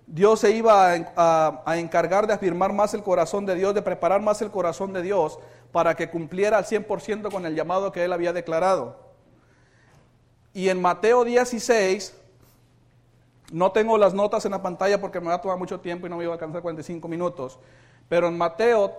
Dios 0.08 0.40
se 0.40 0.52
iba 0.52 0.92
a, 1.16 1.78
encargar 1.78 2.28
de 2.28 2.34
afirmar 2.34 2.74
más 2.74 2.94
el 2.94 3.04
corazón 3.04 3.46
de 3.46 3.56
Dios, 3.56 3.74
de 3.74 3.82
preparar 3.82 4.22
más 4.22 4.42
el 4.42 4.52
corazón 4.52 4.92
de 4.92 5.02
Dios 5.02 5.40
para 5.72 5.96
que 5.96 6.10
cumpliera 6.10 6.58
al 6.58 6.66
100% 6.66 7.32
con 7.32 7.46
el 7.46 7.56
llamado 7.56 7.92
que 7.92 8.04
él 8.04 8.14
había 8.14 8.34
declarado. 8.34 8.98
Y 10.54 10.70
en 10.70 10.82
Mateo 10.82 11.24
16, 11.24 12.16
no 13.52 13.72
tengo 13.72 13.98
las 13.98 14.14
notas 14.14 14.46
en 14.46 14.52
la 14.52 14.62
pantalla 14.62 15.02
porque 15.02 15.20
me 15.20 15.28
va 15.28 15.36
a 15.36 15.42
tomar 15.42 15.58
mucho 15.58 15.80
tiempo 15.80 16.08
y 16.08 16.10
no 16.10 16.18
me 16.18 16.24
iba 16.24 16.34
a 16.34 16.36
alcanzar 16.36 16.62
45 16.62 17.08
minutos, 17.08 17.60
pero 18.08 18.28
en 18.28 18.38
Mateo 18.38 18.96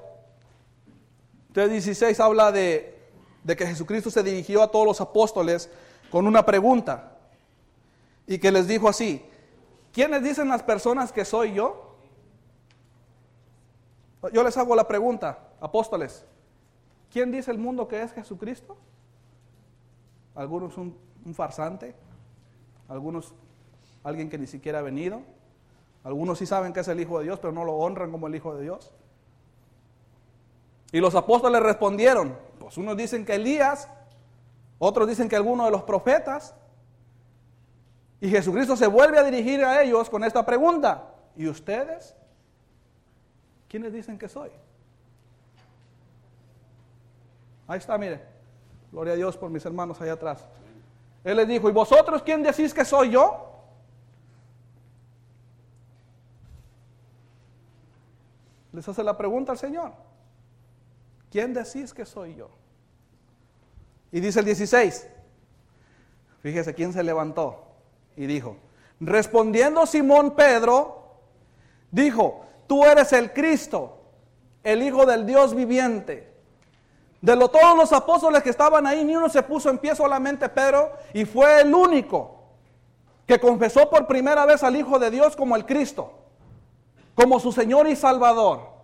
3.16 1.54 2.18
habla 2.20 2.52
de, 2.52 2.98
de 3.42 3.56
que 3.56 3.66
Jesucristo 3.66 4.10
se 4.10 4.22
dirigió 4.22 4.62
a 4.62 4.70
todos 4.70 4.86
los 4.86 5.00
apóstoles 5.00 5.70
con 6.10 6.26
una 6.26 6.44
pregunta 6.44 7.15
y 8.26 8.38
que 8.38 8.50
les 8.50 8.66
dijo 8.66 8.88
así, 8.88 9.24
¿quiénes 9.92 10.22
dicen 10.22 10.48
las 10.48 10.62
personas 10.62 11.12
que 11.12 11.24
soy 11.24 11.54
yo? 11.54 11.96
Yo 14.32 14.42
les 14.42 14.56
hago 14.56 14.74
la 14.74 14.88
pregunta, 14.88 15.38
apóstoles, 15.60 16.24
¿Quién 17.16 17.30
dice 17.30 17.50
el 17.50 17.58
mundo 17.58 17.88
que 17.88 18.02
es 18.02 18.12
Jesucristo? 18.12 18.76
Algunos 20.34 20.76
un, 20.76 20.98
un 21.24 21.34
farsante, 21.34 21.94
algunos 22.88 23.32
alguien 24.04 24.28
que 24.28 24.36
ni 24.38 24.46
siquiera 24.46 24.80
ha 24.80 24.82
venido, 24.82 25.22
algunos 26.04 26.38
sí 26.38 26.46
saben 26.46 26.72
que 26.72 26.80
es 26.80 26.88
el 26.88 27.00
Hijo 27.00 27.18
de 27.18 27.24
Dios, 27.24 27.40
pero 27.40 27.52
no 27.52 27.64
lo 27.64 27.72
honran 27.72 28.10
como 28.12 28.26
el 28.26 28.34
Hijo 28.34 28.54
de 28.54 28.62
Dios. 28.62 28.92
Y 30.92 31.00
los 31.00 31.14
apóstoles 31.14 31.62
respondieron, 31.62 32.36
pues 32.58 32.76
unos 32.76 32.96
dicen 32.96 33.24
que 33.24 33.36
Elías, 33.36 33.88
otros 34.78 35.08
dicen 35.08 35.28
que 35.28 35.36
alguno 35.36 35.64
de 35.64 35.70
los 35.70 35.84
profetas. 35.84 36.54
Y 38.20 38.30
Jesucristo 38.30 38.76
se 38.76 38.86
vuelve 38.86 39.18
a 39.18 39.24
dirigir 39.24 39.64
a 39.64 39.82
ellos 39.82 40.08
con 40.08 40.24
esta 40.24 40.44
pregunta, 40.44 41.14
¿y 41.36 41.46
ustedes? 41.48 42.14
¿Quiénes 43.68 43.92
dicen 43.92 44.18
que 44.18 44.28
soy? 44.28 44.50
Ahí 47.68 47.78
está, 47.78 47.98
mire. 47.98 48.22
Gloria 48.90 49.12
a 49.12 49.16
Dios 49.16 49.36
por 49.36 49.50
mis 49.50 49.64
hermanos 49.66 50.00
allá 50.00 50.14
atrás. 50.14 50.46
Él 51.24 51.36
les 51.36 51.48
dijo, 51.48 51.68
¿y 51.68 51.72
vosotros 51.72 52.22
quién 52.22 52.42
decís 52.42 52.72
que 52.72 52.84
soy 52.84 53.10
yo? 53.10 53.52
Les 58.72 58.88
hace 58.88 59.02
la 59.02 59.16
pregunta 59.16 59.52
al 59.52 59.58
Señor. 59.58 59.92
¿Quién 61.30 61.52
decís 61.52 61.92
que 61.92 62.06
soy 62.06 62.36
yo? 62.36 62.48
Y 64.12 64.20
dice 64.20 64.38
el 64.38 64.46
16. 64.46 65.08
Fíjese 66.40 66.72
quién 66.74 66.92
se 66.92 67.02
levantó 67.02 67.65
y 68.16 68.26
dijo, 68.26 68.56
respondiendo 69.00 69.86
Simón 69.86 70.34
Pedro, 70.34 71.16
dijo, 71.90 72.44
tú 72.66 72.84
eres 72.84 73.12
el 73.12 73.32
Cristo, 73.32 73.98
el 74.62 74.82
Hijo 74.82 75.06
del 75.06 75.26
Dios 75.26 75.54
viviente. 75.54 76.34
De 77.20 77.36
lo, 77.36 77.48
todos 77.48 77.76
los 77.76 77.92
apóstoles 77.92 78.42
que 78.42 78.50
estaban 78.50 78.86
ahí, 78.86 79.04
ni 79.04 79.16
uno 79.16 79.28
se 79.28 79.42
puso 79.42 79.70
en 79.70 79.78
pie, 79.78 79.94
solamente 79.94 80.48
Pedro, 80.48 80.92
y 81.12 81.24
fue 81.24 81.60
el 81.60 81.74
único 81.74 82.36
que 83.26 83.40
confesó 83.40 83.90
por 83.90 84.06
primera 84.06 84.46
vez 84.46 84.62
al 84.62 84.76
Hijo 84.76 84.98
de 84.98 85.10
Dios 85.10 85.36
como 85.36 85.56
el 85.56 85.66
Cristo, 85.66 86.12
como 87.14 87.40
su 87.40 87.52
Señor 87.52 87.88
y 87.88 87.96
Salvador. 87.96 88.76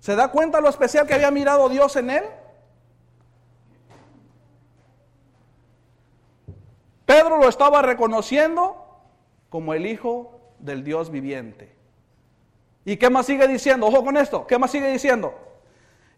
¿Se 0.00 0.16
da 0.16 0.28
cuenta 0.28 0.60
lo 0.60 0.68
especial 0.68 1.06
que 1.06 1.14
había 1.14 1.30
mirado 1.30 1.68
Dios 1.68 1.96
en 1.96 2.10
él? 2.10 2.24
Pedro 7.06 7.38
lo 7.38 7.48
estaba 7.48 7.82
reconociendo 7.82 9.00
como 9.50 9.74
el 9.74 9.86
Hijo 9.86 10.40
del 10.58 10.84
Dios 10.84 11.10
viviente. 11.10 11.74
¿Y 12.84 12.96
qué 12.96 13.10
más 13.10 13.26
sigue 13.26 13.46
diciendo? 13.48 13.86
Ojo 13.86 14.04
con 14.04 14.16
esto, 14.16 14.46
¿qué 14.46 14.58
más 14.58 14.70
sigue 14.70 14.90
diciendo? 14.90 15.34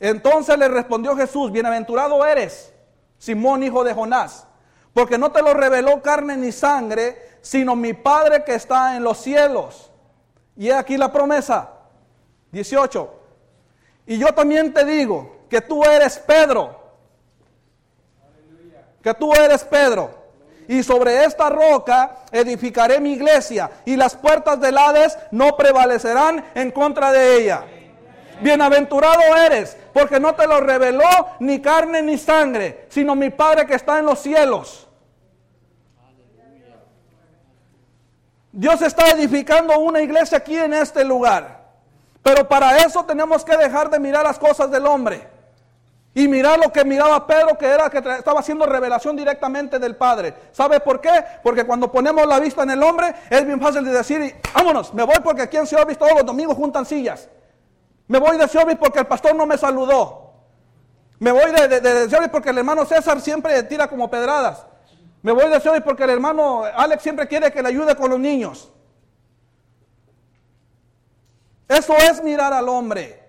Entonces 0.00 0.58
le 0.58 0.68
respondió 0.68 1.16
Jesús, 1.16 1.52
bienaventurado 1.52 2.24
eres, 2.26 2.74
Simón 3.18 3.62
hijo 3.62 3.84
de 3.84 3.94
Jonás, 3.94 4.46
porque 4.92 5.16
no 5.16 5.32
te 5.32 5.42
lo 5.42 5.54
reveló 5.54 6.02
carne 6.02 6.36
ni 6.36 6.52
sangre, 6.52 7.38
sino 7.40 7.76
mi 7.76 7.92
Padre 7.92 8.44
que 8.44 8.54
está 8.54 8.96
en 8.96 9.04
los 9.04 9.18
cielos. 9.18 9.90
Y 10.56 10.70
aquí 10.70 10.96
la 10.96 11.12
promesa, 11.12 11.70
18. 12.52 13.14
Y 14.06 14.18
yo 14.18 14.28
también 14.34 14.72
te 14.72 14.84
digo 14.84 15.36
que 15.48 15.60
tú 15.60 15.84
eres 15.84 16.18
Pedro, 16.18 16.80
que 19.02 19.14
tú 19.14 19.32
eres 19.34 19.64
Pedro, 19.64 20.25
Y 20.68 20.82
sobre 20.82 21.24
esta 21.24 21.48
roca 21.48 22.16
edificaré 22.32 23.00
mi 23.00 23.12
iglesia 23.12 23.70
y 23.84 23.96
las 23.96 24.16
puertas 24.16 24.60
del 24.60 24.76
Hades 24.76 25.16
no 25.30 25.56
prevalecerán 25.56 26.44
en 26.54 26.70
contra 26.70 27.12
de 27.12 27.38
ella. 27.38 27.64
Bienaventurado 28.40 29.20
eres, 29.36 29.76
porque 29.92 30.20
no 30.20 30.34
te 30.34 30.46
lo 30.46 30.60
reveló 30.60 31.08
ni 31.40 31.60
carne 31.60 32.02
ni 32.02 32.18
sangre, 32.18 32.86
sino 32.88 33.14
mi 33.14 33.30
Padre 33.30 33.66
que 33.66 33.74
está 33.74 33.98
en 33.98 34.06
los 34.06 34.18
cielos. 34.18 34.88
Dios 38.52 38.80
está 38.80 39.10
edificando 39.10 39.78
una 39.78 40.00
iglesia 40.00 40.38
aquí 40.38 40.56
en 40.56 40.72
este 40.72 41.04
lugar. 41.04 41.64
Pero 42.22 42.48
para 42.48 42.78
eso 42.78 43.04
tenemos 43.04 43.44
que 43.44 43.56
dejar 43.56 43.90
de 43.90 44.00
mirar 44.00 44.24
las 44.24 44.38
cosas 44.38 44.70
del 44.70 44.86
hombre. 44.86 45.35
Y 46.16 46.28
mirar 46.28 46.58
lo 46.58 46.72
que 46.72 46.82
miraba 46.82 47.26
Pedro, 47.26 47.58
que 47.58 47.66
era 47.66 47.90
que 47.90 47.98
estaba 47.98 48.40
haciendo 48.40 48.64
revelación 48.64 49.14
directamente 49.14 49.78
del 49.78 49.96
Padre. 49.96 50.32
¿Sabe 50.50 50.80
por 50.80 50.98
qué? 50.98 51.12
Porque 51.42 51.64
cuando 51.64 51.92
ponemos 51.92 52.26
la 52.26 52.40
vista 52.40 52.62
en 52.62 52.70
el 52.70 52.82
hombre, 52.82 53.14
es 53.28 53.44
bien 53.44 53.60
fácil 53.60 53.84
de 53.84 53.90
decir, 53.90 54.34
vámonos, 54.54 54.94
me 54.94 55.02
voy 55.02 55.16
porque 55.22 55.42
aquí 55.42 55.58
en 55.58 55.66
Ciudad 55.66 55.86
todos 55.98 56.14
los 56.14 56.24
domingos 56.24 56.56
juntan 56.56 56.86
sillas. 56.86 57.28
Me 58.08 58.18
voy 58.18 58.38
de 58.38 58.48
Ciudad 58.48 58.66
porque 58.80 59.00
el 59.00 59.06
pastor 59.06 59.36
no 59.36 59.44
me 59.44 59.58
saludó. 59.58 60.32
Me 61.18 61.32
voy 61.32 61.52
de, 61.52 61.80
de, 61.82 62.28
porque 62.32 62.48
el 62.48 62.56
hermano 62.56 62.86
César 62.86 63.20
siempre 63.20 63.62
tira 63.64 63.86
como 63.86 64.08
pedradas. 64.08 64.64
Me 65.20 65.32
voy 65.32 65.50
de 65.50 65.60
Ciudad 65.60 65.84
porque 65.84 66.04
el 66.04 66.10
hermano 66.10 66.62
Alex 66.64 67.02
siempre 67.02 67.28
quiere 67.28 67.52
que 67.52 67.62
le 67.62 67.68
ayude 67.68 67.94
con 67.94 68.08
los 68.08 68.18
niños. 68.18 68.72
Eso 71.68 71.94
es 71.94 72.24
mirar 72.24 72.54
al 72.54 72.70
hombre. 72.70 73.25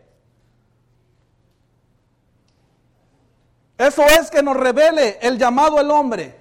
Eso 3.77 4.03
es 4.03 4.31
que 4.31 4.41
nos 4.41 4.57
revele 4.57 5.19
el 5.21 5.37
llamado 5.37 5.77
al 5.77 5.91
hombre. 5.91 6.35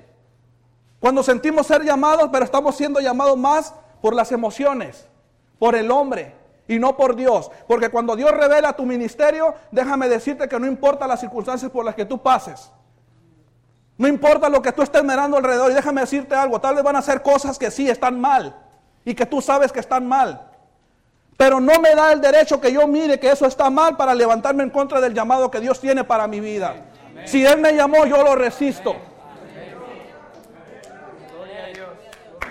Cuando 1.00 1.22
sentimos 1.22 1.66
ser 1.66 1.84
llamados, 1.84 2.30
pero 2.32 2.44
estamos 2.44 2.76
siendo 2.76 3.00
llamados 3.00 3.36
más 3.36 3.74
por 4.00 4.14
las 4.14 4.32
emociones, 4.32 5.06
por 5.58 5.74
el 5.74 5.90
hombre 5.90 6.34
y 6.66 6.78
no 6.78 6.96
por 6.96 7.14
Dios. 7.14 7.50
Porque 7.68 7.90
cuando 7.90 8.16
Dios 8.16 8.30
revela 8.30 8.72
tu 8.72 8.86
ministerio, 8.86 9.54
déjame 9.70 10.08
decirte 10.08 10.48
que 10.48 10.58
no 10.58 10.66
importa 10.66 11.06
las 11.06 11.20
circunstancias 11.20 11.70
por 11.70 11.84
las 11.84 11.94
que 11.94 12.06
tú 12.06 12.22
pases. 12.22 12.70
No 13.98 14.08
importa 14.08 14.48
lo 14.48 14.60
que 14.60 14.72
tú 14.72 14.82
estés 14.82 15.04
mirando 15.04 15.36
alrededor. 15.36 15.70
Y 15.70 15.74
déjame 15.74 16.00
decirte 16.02 16.34
algo, 16.34 16.60
tal 16.60 16.74
vez 16.74 16.84
van 16.84 16.96
a 16.96 17.00
hacer 17.00 17.22
cosas 17.22 17.58
que 17.58 17.70
sí 17.70 17.88
están 17.88 18.20
mal 18.20 18.56
y 19.04 19.14
que 19.14 19.26
tú 19.26 19.40
sabes 19.40 19.72
que 19.72 19.80
están 19.80 20.06
mal. 20.06 20.50
Pero 21.36 21.60
no 21.60 21.80
me 21.80 21.94
da 21.94 22.12
el 22.12 22.20
derecho 22.20 22.60
que 22.60 22.72
yo 22.72 22.86
mire 22.86 23.20
que 23.20 23.30
eso 23.30 23.46
está 23.46 23.68
mal 23.68 23.96
para 23.96 24.14
levantarme 24.14 24.62
en 24.62 24.70
contra 24.70 25.00
del 25.00 25.12
llamado 25.12 25.50
que 25.50 25.60
Dios 25.60 25.80
tiene 25.80 26.02
para 26.02 26.26
mi 26.26 26.40
vida. 26.40 26.74
Si 27.24 27.44
Él 27.44 27.60
me 27.60 27.72
llamó, 27.72 28.04
yo 28.06 28.22
lo 28.22 28.34
resisto. 28.34 28.96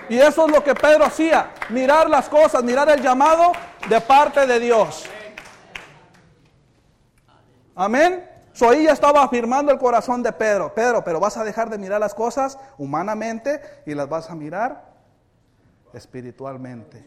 Y 0.08 0.18
eso 0.18 0.46
es 0.46 0.52
lo 0.52 0.62
que 0.62 0.74
Pedro 0.74 1.04
hacía, 1.04 1.50
mirar 1.70 2.08
las 2.08 2.28
cosas, 2.28 2.62
mirar 2.62 2.88
el 2.90 3.02
llamado 3.02 3.52
de 3.88 4.00
parte 4.00 4.46
de 4.46 4.60
Dios. 4.60 5.04
Amén. 7.74 8.24
So 8.52 8.70
ahí 8.70 8.84
ya 8.84 8.92
estaba 8.92 9.22
afirmando 9.22 9.70
el 9.70 9.78
corazón 9.78 10.22
de 10.22 10.32
Pedro. 10.32 10.72
Pedro, 10.74 11.04
pero 11.04 11.20
vas 11.20 11.36
a 11.36 11.44
dejar 11.44 11.68
de 11.68 11.76
mirar 11.76 12.00
las 12.00 12.14
cosas 12.14 12.58
humanamente 12.78 13.60
y 13.84 13.94
las 13.94 14.08
vas 14.08 14.30
a 14.30 14.34
mirar 14.34 14.94
espiritualmente, 15.92 17.04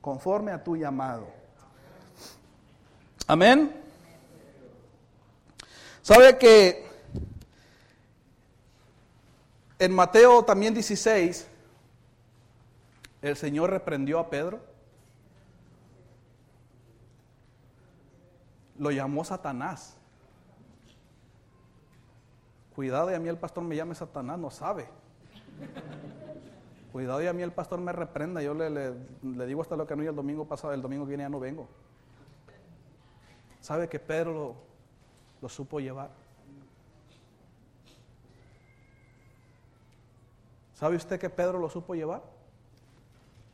conforme 0.00 0.52
a 0.52 0.62
tu 0.62 0.76
llamado. 0.76 1.26
Amén. 3.26 3.82
¿Sabe 6.02 6.38
que 6.38 6.85
en 9.78 9.94
Mateo 9.94 10.44
también 10.44 10.74
16, 10.74 11.48
el 13.22 13.36
Señor 13.36 13.70
reprendió 13.70 14.18
a 14.18 14.30
Pedro. 14.30 14.60
Lo 18.78 18.90
llamó 18.90 19.24
Satanás. 19.24 19.96
Cuidado 22.74 23.10
y 23.10 23.14
a 23.14 23.18
mí 23.18 23.28
el 23.28 23.38
pastor 23.38 23.64
me 23.64 23.74
llame 23.74 23.94
Satanás, 23.94 24.38
no 24.38 24.50
sabe. 24.50 24.86
Cuidado 26.92 27.22
y 27.22 27.26
a 27.26 27.32
mí 27.32 27.42
el 27.42 27.52
pastor 27.52 27.80
me 27.80 27.92
reprenda. 27.92 28.42
Yo 28.42 28.54
le, 28.54 28.92
digo 29.46 29.62
hasta 29.62 29.76
lo 29.76 29.86
que 29.86 29.96
no 29.96 30.02
y 30.02 30.06
el 30.06 30.14
domingo 30.14 30.46
pasado, 30.46 30.72
el 30.72 30.82
domingo 30.82 31.06
viene 31.06 31.24
ya 31.24 31.28
no 31.28 31.40
vengo. 31.40 31.68
¿Sabe 33.60 33.88
que 33.88 33.98
Pedro 33.98 34.54
lo 35.40 35.48
supo 35.48 35.80
llevar? 35.80 36.25
¿Sabe 40.76 40.96
usted 40.96 41.18
que 41.18 41.30
Pedro 41.30 41.58
lo 41.58 41.70
supo 41.70 41.94
llevar? 41.94 42.22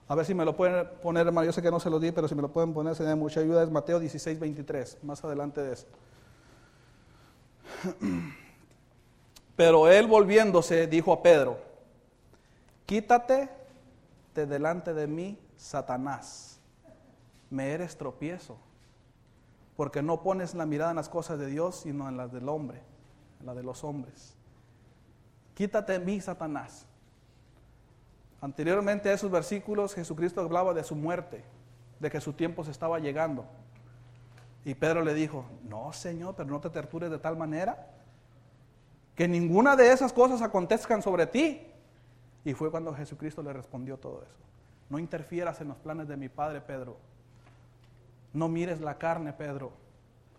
A 0.08 0.16
ver 0.16 0.26
si 0.26 0.34
me 0.34 0.44
lo 0.44 0.56
pueden 0.56 0.88
poner, 1.00 1.24
hermano. 1.24 1.46
Yo 1.46 1.52
sé 1.52 1.62
que 1.62 1.70
no 1.70 1.78
se 1.78 1.88
lo 1.88 2.00
di, 2.00 2.10
pero 2.10 2.26
si 2.26 2.34
me 2.34 2.42
lo 2.42 2.52
pueden 2.52 2.74
poner, 2.74 2.96
sería 2.96 3.14
mucha 3.14 3.38
ayuda. 3.38 3.62
Es 3.62 3.70
Mateo 3.70 4.00
16, 4.00 4.40
23, 4.40 4.98
más 5.04 5.22
adelante 5.22 5.62
de 5.62 5.72
esto. 5.72 5.96
Pero 9.56 9.86
él 9.86 10.08
volviéndose 10.08 10.88
dijo 10.88 11.12
a 11.12 11.22
Pedro, 11.22 11.58
quítate 12.86 13.48
de 14.34 14.46
delante 14.46 14.92
de 14.92 15.06
mí, 15.06 15.38
Satanás. 15.56 16.58
Me 17.50 17.70
eres 17.70 17.96
tropiezo, 17.96 18.56
porque 19.76 20.02
no 20.02 20.22
pones 20.22 20.54
la 20.54 20.66
mirada 20.66 20.90
en 20.90 20.96
las 20.96 21.08
cosas 21.08 21.38
de 21.38 21.46
Dios, 21.46 21.76
sino 21.76 22.08
en 22.08 22.16
las 22.16 22.32
del 22.32 22.48
hombre, 22.48 22.82
en 23.38 23.46
las 23.46 23.54
de 23.54 23.62
los 23.62 23.84
hombres. 23.84 24.34
Quítate 25.54 25.92
de 25.92 26.00
mí, 26.00 26.20
Satanás. 26.20 26.86
Anteriormente 28.42 29.08
a 29.08 29.12
esos 29.12 29.30
versículos 29.30 29.94
Jesucristo 29.94 30.40
hablaba 30.40 30.74
de 30.74 30.82
su 30.82 30.96
muerte, 30.96 31.44
de 32.00 32.10
que 32.10 32.20
su 32.20 32.32
tiempo 32.32 32.64
se 32.64 32.72
estaba 32.72 32.98
llegando. 32.98 33.46
Y 34.64 34.74
Pedro 34.74 35.02
le 35.02 35.14
dijo, 35.14 35.46
no 35.62 35.92
Señor, 35.92 36.34
pero 36.36 36.50
no 36.50 36.60
te 36.60 36.68
tortures 36.68 37.10
de 37.10 37.18
tal 37.18 37.36
manera 37.36 37.86
que 39.14 39.28
ninguna 39.28 39.76
de 39.76 39.92
esas 39.92 40.12
cosas 40.12 40.42
acontezcan 40.42 41.02
sobre 41.02 41.26
ti. 41.26 41.68
Y 42.44 42.54
fue 42.54 42.72
cuando 42.72 42.92
Jesucristo 42.92 43.42
le 43.42 43.52
respondió 43.52 43.96
todo 43.96 44.24
eso. 44.24 44.36
No 44.90 44.98
interfieras 44.98 45.60
en 45.60 45.68
los 45.68 45.76
planes 45.76 46.08
de 46.08 46.16
mi 46.16 46.28
Padre, 46.28 46.60
Pedro. 46.60 46.96
No 48.32 48.48
mires 48.48 48.80
la 48.80 48.98
carne, 48.98 49.32
Pedro. 49.32 49.70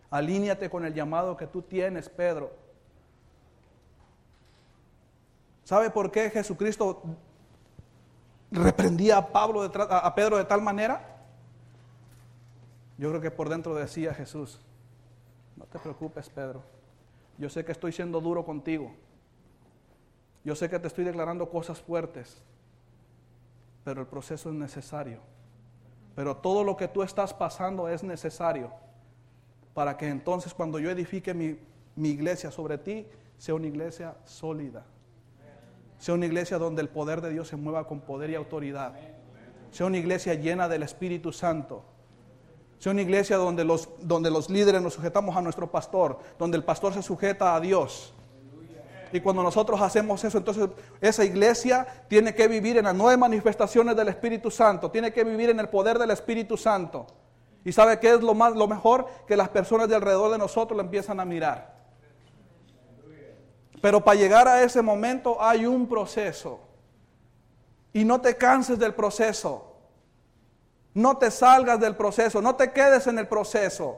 Alíñate 0.09 0.69
con 0.69 0.83
el 0.83 0.93
llamado 0.93 1.37
que 1.37 1.47
tú 1.47 1.61
tienes, 1.61 2.09
Pedro. 2.09 2.51
¿Sabe 5.63 5.89
por 5.89 6.11
qué 6.11 6.29
Jesucristo 6.29 7.01
reprendía 8.53 9.17
a, 9.17 9.27
Pablo 9.27 9.63
a 9.63 10.15
Pedro 10.15 10.37
de 10.37 10.45
tal 10.45 10.61
manera? 10.61 11.01
Yo 12.97 13.09
creo 13.09 13.21
que 13.21 13.31
por 13.31 13.49
dentro 13.49 13.73
decía 13.73 14.13
Jesús, 14.13 14.59
no 15.57 15.65
te 15.65 15.79
preocupes 15.79 16.29
Pedro, 16.29 16.61
yo 17.37 17.49
sé 17.49 17.65
que 17.65 17.71
estoy 17.71 17.91
siendo 17.91 18.21
duro 18.21 18.45
contigo, 18.45 18.91
yo 20.43 20.55
sé 20.55 20.69
que 20.69 20.79
te 20.79 20.87
estoy 20.87 21.03
declarando 21.03 21.49
cosas 21.49 21.81
fuertes, 21.81 22.41
pero 23.83 24.01
el 24.01 24.07
proceso 24.07 24.49
es 24.49 24.55
necesario. 24.55 25.19
Pero 26.15 26.37
todo 26.37 26.63
lo 26.63 26.77
que 26.77 26.87
tú 26.87 27.01
estás 27.01 27.33
pasando 27.33 27.89
es 27.89 28.03
necesario 28.03 28.71
para 29.73 29.97
que 29.97 30.07
entonces 30.07 30.53
cuando 30.53 30.77
yo 30.77 30.91
edifique 30.91 31.33
mi, 31.33 31.57
mi 31.95 32.09
iglesia 32.09 32.51
sobre 32.51 32.77
ti, 32.77 33.07
sea 33.37 33.55
una 33.55 33.65
iglesia 33.65 34.15
sólida 34.25 34.85
sea 36.03 36.15
una 36.15 36.25
iglesia 36.25 36.57
donde 36.57 36.81
el 36.81 36.89
poder 36.89 37.21
de 37.21 37.29
Dios 37.29 37.47
se 37.47 37.55
mueva 37.55 37.87
con 37.87 38.01
poder 38.01 38.29
y 38.29 38.35
autoridad. 38.35 38.91
Sea 39.71 39.85
una 39.85 39.97
iglesia 39.97 40.33
llena 40.33 40.67
del 40.67 40.83
Espíritu 40.83 41.31
Santo. 41.31 41.85
Sea 42.77 42.91
una 42.91 43.03
iglesia 43.03 43.37
donde 43.37 43.63
los, 43.63 43.87
donde 44.01 44.29
los 44.29 44.49
líderes 44.49 44.81
nos 44.81 44.95
sujetamos 44.95 45.33
a 45.37 45.41
nuestro 45.41 45.71
pastor, 45.71 46.19
donde 46.37 46.57
el 46.57 46.65
pastor 46.65 46.93
se 46.93 47.01
sujeta 47.01 47.55
a 47.55 47.61
Dios. 47.61 48.13
Y 49.13 49.21
cuando 49.21 49.43
nosotros 49.43 49.79
hacemos 49.79 50.21
eso, 50.25 50.37
entonces 50.37 50.67
esa 50.99 51.23
iglesia 51.23 51.87
tiene 52.09 52.35
que 52.35 52.49
vivir 52.49 52.75
en 52.75 52.83
las 52.83 52.95
nueve 52.95 53.15
manifestaciones 53.15 53.95
del 53.95 54.09
Espíritu 54.09 54.51
Santo, 54.51 54.91
tiene 54.91 55.13
que 55.13 55.23
vivir 55.23 55.51
en 55.51 55.61
el 55.61 55.69
poder 55.69 55.97
del 55.97 56.11
Espíritu 56.11 56.57
Santo. 56.57 57.07
¿Y 57.63 57.71
sabe 57.71 57.97
qué 58.01 58.15
es 58.15 58.21
lo, 58.21 58.33
más, 58.33 58.53
lo 58.57 58.67
mejor? 58.67 59.07
Que 59.25 59.37
las 59.37 59.47
personas 59.47 59.87
de 59.87 59.95
alrededor 59.95 60.33
de 60.33 60.37
nosotros 60.37 60.75
lo 60.75 60.83
empiezan 60.83 61.21
a 61.21 61.23
mirar. 61.23 61.72
Pero 63.84 64.02
para 64.02 64.17
llegar 64.17 64.48
a 64.48 64.63
ese 64.63 64.82
momento 64.82 65.36
hay 65.41 65.65
un 65.65 65.89
proceso. 65.89 66.58
Y 67.91 68.06
no 68.06 68.22
te 68.22 68.38
canses 68.38 68.80
del 68.80 68.93
proceso. 68.93 69.76
No 70.93 71.17
te 71.17 71.30
salgas 71.30 71.82
del 71.82 71.93
proceso. 71.93 72.41
No 72.41 72.56
te 72.56 72.72
quedes 72.72 73.08
en 73.08 73.19
el 73.19 73.28
proceso. 73.28 73.98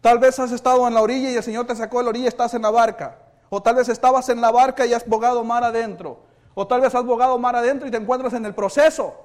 Tal 0.00 0.20
vez 0.20 0.38
has 0.38 0.52
estado 0.52 0.86
en 0.86 0.94
la 0.94 1.02
orilla 1.02 1.32
y 1.32 1.34
el 1.34 1.42
Señor 1.42 1.66
te 1.66 1.74
sacó 1.74 1.98
de 1.98 2.04
la 2.04 2.10
orilla 2.10 2.26
y 2.26 2.28
estás 2.28 2.54
en 2.54 2.62
la 2.62 2.70
barca. 2.70 3.18
O 3.50 3.60
tal 3.60 3.74
vez 3.74 3.88
estabas 3.88 4.28
en 4.28 4.40
la 4.40 4.52
barca 4.52 4.86
y 4.86 4.94
has 4.94 5.04
bogado 5.04 5.42
mar 5.42 5.64
adentro. 5.64 6.20
O 6.54 6.64
tal 6.64 6.80
vez 6.80 6.94
has 6.94 7.04
bogado 7.04 7.36
mar 7.40 7.56
adentro 7.56 7.88
y 7.88 7.90
te 7.90 7.96
encuentras 7.96 8.34
en 8.34 8.46
el 8.46 8.54
proceso. 8.54 9.16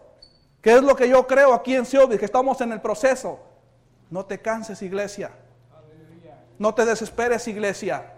Que 0.60 0.74
es 0.74 0.82
lo 0.82 0.96
que 0.96 1.08
yo 1.08 1.28
creo 1.28 1.54
aquí 1.54 1.76
en 1.76 1.86
Siobi, 1.86 2.18
que 2.18 2.26
estamos 2.26 2.60
en 2.62 2.72
el 2.72 2.82
proceso. 2.82 3.38
No 4.10 4.26
te 4.26 4.42
canses, 4.42 4.82
iglesia. 4.82 5.30
No 6.58 6.74
te 6.74 6.84
desesperes, 6.84 7.48
iglesia 7.48 8.17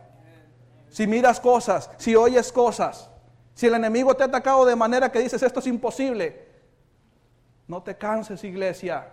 si 0.89 1.07
miras 1.07 1.39
cosas, 1.39 1.89
si 1.97 2.15
oyes 2.15 2.51
cosas, 2.51 3.09
Si 3.53 3.67
el 3.67 3.73
enemigo 3.73 4.15
te 4.15 4.23
ha 4.23 4.27
atacado 4.27 4.63
de 4.63 4.73
manera 4.73 5.11
que 5.11 5.19
dices 5.19 5.43
esto 5.43 5.59
es 5.59 5.67
imposible, 5.67 6.47
no 7.67 7.83
te 7.83 7.97
canses 7.97 8.45
iglesia, 8.45 9.09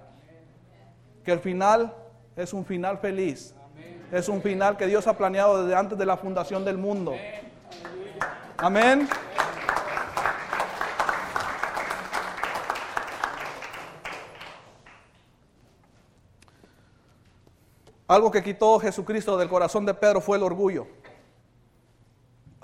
que 1.24 1.32
el 1.32 1.40
final 1.40 1.92
es 2.36 2.52
un 2.52 2.64
final 2.64 2.98
feliz. 2.98 3.56
Es 4.12 4.28
un 4.28 4.40
final 4.40 4.76
que 4.76 4.86
Dios 4.86 5.08
ha 5.08 5.18
planeado 5.18 5.64
desde 5.64 5.74
antes 5.74 5.98
de 5.98 6.06
la 6.06 6.16
fundación 6.16 6.64
del 6.64 6.78
mundo. 6.78 7.14
Amén. 8.56 9.08
Algo 18.06 18.30
que 18.30 18.44
quitó 18.44 18.78
Jesucristo 18.78 19.36
del 19.36 19.48
corazón 19.48 19.84
de 19.84 19.92
Pedro 19.92 20.20
fue 20.20 20.36
el 20.36 20.44
orgullo. 20.44 20.86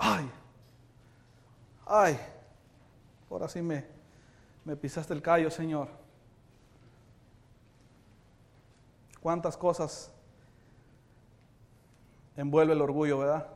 Ay, 0.05 0.29
ay, 1.85 2.19
ahora 3.31 3.47
sí 3.47 3.61
me, 3.61 3.85
me 4.65 4.75
pisaste 4.75 5.13
el 5.13 5.21
callo, 5.21 5.49
Señor. 5.49 5.87
¿Cuántas 9.21 9.55
cosas 9.55 10.11
envuelve 12.35 12.73
el 12.73 12.81
orgullo, 12.81 13.19
verdad? 13.19 13.47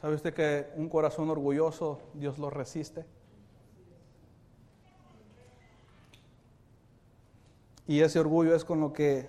¿Sabe 0.00 0.14
usted 0.14 0.32
que 0.32 0.70
un 0.76 0.88
corazón 0.88 1.28
orgulloso 1.28 2.00
Dios 2.14 2.38
lo 2.38 2.48
resiste? 2.48 3.04
Y 7.88 7.98
ese 7.98 8.20
orgullo 8.20 8.54
es 8.54 8.64
con 8.64 8.80
lo 8.80 8.92
que 8.92 9.28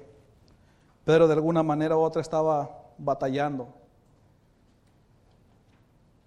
Pedro 1.06 1.28
de 1.28 1.34
alguna 1.34 1.64
manera 1.64 1.98
u 1.98 2.02
otra 2.02 2.22
estaba 2.22 2.70
batallando. 3.00 3.83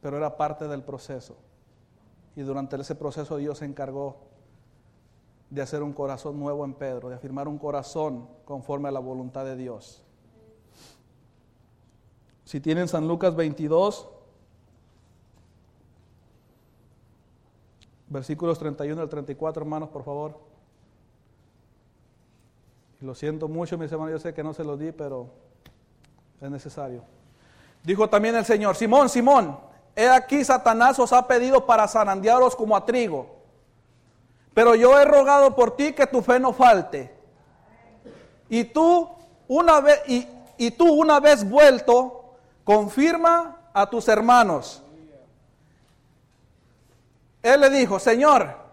Pero 0.06 0.18
era 0.18 0.36
parte 0.36 0.68
del 0.68 0.84
proceso. 0.84 1.34
Y 2.36 2.42
durante 2.42 2.76
ese 2.76 2.94
proceso 2.94 3.38
Dios 3.38 3.58
se 3.58 3.64
encargó 3.64 4.18
de 5.50 5.60
hacer 5.60 5.82
un 5.82 5.92
corazón 5.92 6.38
nuevo 6.38 6.64
en 6.64 6.74
Pedro, 6.74 7.08
de 7.08 7.16
afirmar 7.16 7.48
un 7.48 7.58
corazón 7.58 8.28
conforme 8.44 8.88
a 8.88 8.92
la 8.92 9.00
voluntad 9.00 9.44
de 9.44 9.56
Dios. 9.56 10.04
Si 12.44 12.60
tienen 12.60 12.86
San 12.86 13.08
Lucas 13.08 13.34
22, 13.34 14.08
versículos 18.06 18.60
31 18.60 19.02
al 19.02 19.08
34, 19.08 19.60
hermanos, 19.60 19.88
por 19.88 20.04
favor. 20.04 20.38
Lo 23.00 23.12
siento 23.16 23.48
mucho, 23.48 23.76
mis 23.76 23.90
hermanos, 23.90 24.12
yo 24.12 24.18
sé 24.20 24.32
que 24.32 24.44
no 24.44 24.54
se 24.54 24.62
lo 24.62 24.76
di, 24.76 24.92
pero 24.92 25.30
es 26.40 26.48
necesario. 26.48 27.02
Dijo 27.82 28.08
también 28.08 28.36
el 28.36 28.44
Señor, 28.44 28.76
Simón, 28.76 29.08
Simón, 29.08 29.74
he 29.96 30.08
aquí 30.08 30.44
Satanás 30.44 30.98
os 30.98 31.12
ha 31.12 31.26
pedido 31.26 31.66
para 31.66 31.88
zarandearos 31.88 32.54
como 32.54 32.76
a 32.76 32.84
trigo. 32.84 33.34
Pero 34.54 34.74
yo 34.74 34.98
he 34.98 35.04
rogado 35.04 35.54
por 35.54 35.74
ti 35.74 35.92
que 35.92 36.06
tu 36.06 36.22
fe 36.22 36.38
no 36.38 36.52
falte. 36.52 37.12
Y 38.48 38.64
tú 38.64 39.08
una 39.48 39.80
vez 39.80 40.02
y, 40.06 40.28
y 40.58 40.70
tú 40.70 40.92
una 40.92 41.18
vez 41.18 41.48
vuelto 41.48 42.36
confirma 42.62 43.56
a 43.72 43.90
tus 43.90 44.06
hermanos. 44.08 44.82
Él 47.42 47.60
le 47.60 47.70
dijo, 47.70 47.98
Señor, 47.98 48.66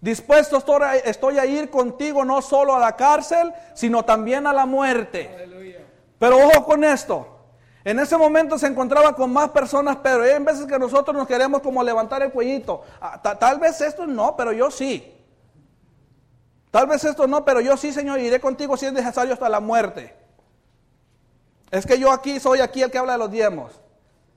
Dispuesto 0.00 0.62
estoy 1.04 1.38
a 1.38 1.46
ir 1.46 1.70
contigo 1.70 2.24
no 2.24 2.40
solo 2.40 2.74
a 2.74 2.78
la 2.78 2.94
cárcel, 2.94 3.52
sino 3.74 4.04
también 4.04 4.46
a 4.46 4.52
la 4.52 4.64
muerte. 4.64 5.84
Pero 6.18 6.38
ojo 6.38 6.64
con 6.64 6.84
esto. 6.84 7.37
En 7.84 7.98
ese 7.98 8.16
momento 8.16 8.58
se 8.58 8.66
encontraba 8.66 9.14
con 9.14 9.32
más 9.32 9.50
personas, 9.50 9.98
pero 10.02 10.22
hay 10.22 10.42
veces 10.42 10.66
que 10.66 10.78
nosotros 10.78 11.16
nos 11.16 11.26
queremos 11.26 11.62
como 11.62 11.82
levantar 11.82 12.22
el 12.22 12.32
cuellito. 12.32 12.82
Ah, 13.00 13.20
tal 13.22 13.58
vez 13.58 13.80
esto 13.80 14.06
no, 14.06 14.36
pero 14.36 14.52
yo 14.52 14.70
sí. 14.70 15.14
Tal 16.70 16.86
vez 16.86 17.04
esto 17.04 17.26
no, 17.26 17.44
pero 17.44 17.60
yo 17.60 17.76
sí, 17.76 17.92
Señor, 17.92 18.20
iré 18.20 18.40
contigo 18.40 18.76
si 18.76 18.86
es 18.86 18.92
necesario 18.92 19.32
hasta 19.32 19.48
la 19.48 19.60
muerte. 19.60 20.14
Es 21.70 21.86
que 21.86 21.98
yo 21.98 22.12
aquí 22.12 22.40
soy 22.40 22.60
aquí 22.60 22.82
el 22.82 22.90
que 22.90 22.98
habla 22.98 23.12
de 23.12 23.18
los 23.18 23.30
diezmos. 23.30 23.80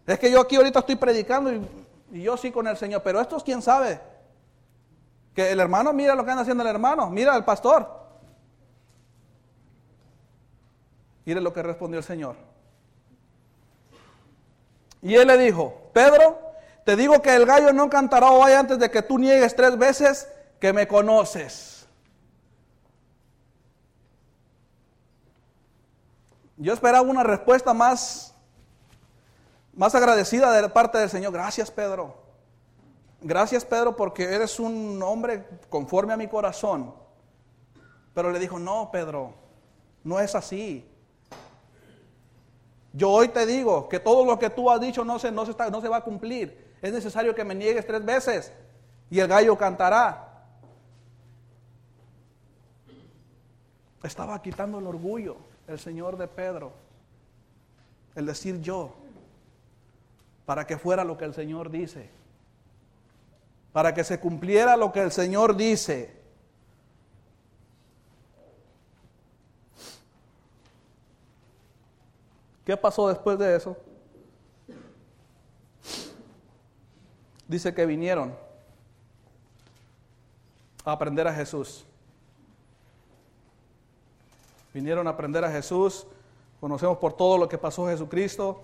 Es 0.05 0.19
que 0.19 0.31
yo 0.31 0.39
aquí 0.39 0.55
ahorita 0.55 0.79
estoy 0.79 0.95
predicando 0.95 1.51
y, 1.51 1.67
y 2.11 2.21
yo 2.21 2.37
sí 2.37 2.51
con 2.51 2.67
el 2.67 2.77
Señor, 2.77 3.01
pero 3.03 3.19
esto 3.19 3.37
es 3.37 3.43
quién 3.43 3.61
sabe. 3.61 3.99
Que 5.33 5.51
el 5.51 5.59
hermano 5.59 5.93
mira 5.93 6.15
lo 6.15 6.23
que 6.23 6.31
anda 6.31 6.43
haciendo 6.43 6.63
el 6.63 6.69
hermano, 6.69 7.09
mira 7.09 7.33
al 7.33 7.43
pastor. 7.43 8.01
Mire 11.25 11.41
lo 11.41 11.53
que 11.53 11.63
respondió 11.63 11.99
el 11.99 12.03
Señor. 12.03 12.50
Y 15.01 15.15
él 15.15 15.27
le 15.27 15.37
dijo, 15.37 15.89
Pedro, 15.93 16.39
te 16.85 16.95
digo 16.95 17.21
que 17.21 17.35
el 17.35 17.45
gallo 17.45 17.73
no 17.73 17.89
cantará 17.89 18.31
hoy 18.31 18.53
antes 18.53 18.79
de 18.79 18.89
que 18.89 19.01
tú 19.01 19.17
niegues 19.17 19.55
tres 19.55 19.77
veces 19.77 20.27
que 20.59 20.73
me 20.73 20.87
conoces. 20.87 21.87
Yo 26.57 26.73
esperaba 26.73 27.01
una 27.01 27.23
respuesta 27.23 27.73
más, 27.73 28.35
más 29.73 29.95
agradecida 29.95 30.51
de 30.51 30.69
parte 30.69 30.99
del 30.99 31.09
Señor. 31.09 31.33
Gracias, 31.33 31.71
Pedro. 31.71 32.21
Gracias 33.23 33.63
Pedro 33.63 33.95
porque 33.95 34.23
eres 34.23 34.59
un 34.59 35.01
hombre 35.03 35.47
conforme 35.69 36.13
a 36.13 36.17
mi 36.17 36.27
corazón. 36.27 36.93
Pero 38.15 38.31
le 38.31 38.39
dijo, 38.39 38.57
no 38.57 38.89
Pedro, 38.91 39.33
no 40.03 40.19
es 40.19 40.33
así. 40.33 40.90
Yo 42.93 43.09
hoy 43.09 43.29
te 43.29 43.45
digo 43.45 43.87
que 43.87 43.99
todo 43.99 44.25
lo 44.25 44.37
que 44.37 44.49
tú 44.49 44.69
has 44.69 44.81
dicho 44.81 45.05
no 45.05 45.19
se, 45.19 45.31
no 45.31 45.45
se, 45.45 45.53
no 45.71 45.81
se 45.81 45.87
va 45.87 45.97
a 45.97 46.03
cumplir. 46.03 46.75
Es 46.81 46.91
necesario 46.91 47.33
que 47.33 47.43
me 47.43 47.55
niegues 47.55 47.85
tres 47.85 48.03
veces 48.03 48.51
y 49.09 49.19
el 49.19 49.27
gallo 49.27 49.57
cantará. 49.57 50.45
Estaba 54.03 54.41
quitando 54.41 54.79
el 54.79 54.87
orgullo 54.87 55.37
el 55.67 55.79
Señor 55.79 56.17
de 56.17 56.27
Pedro, 56.27 56.73
el 58.15 58.25
decir 58.25 58.59
yo, 58.61 58.93
para 60.45 60.67
que 60.67 60.77
fuera 60.77 61.03
lo 61.05 61.17
que 61.17 61.25
el 61.25 61.33
Señor 61.33 61.69
dice 61.69 62.09
para 63.71 63.93
que 63.93 64.03
se 64.03 64.19
cumpliera 64.19 64.75
lo 64.77 64.91
que 64.91 65.01
el 65.01 65.11
Señor 65.11 65.55
dice. 65.55 66.20
¿Qué 72.65 72.77
pasó 72.77 73.07
después 73.07 73.37
de 73.39 73.55
eso? 73.55 73.77
Dice 77.47 77.73
que 77.73 77.85
vinieron 77.85 78.35
a 80.85 80.91
aprender 80.91 81.27
a 81.27 81.33
Jesús. 81.33 81.85
Vinieron 84.73 85.07
a 85.07 85.11
aprender 85.11 85.43
a 85.43 85.51
Jesús. 85.51 86.07
Conocemos 86.59 86.97
por 86.97 87.13
todo 87.13 87.37
lo 87.37 87.49
que 87.49 87.57
pasó 87.57 87.87
Jesucristo. 87.87 88.61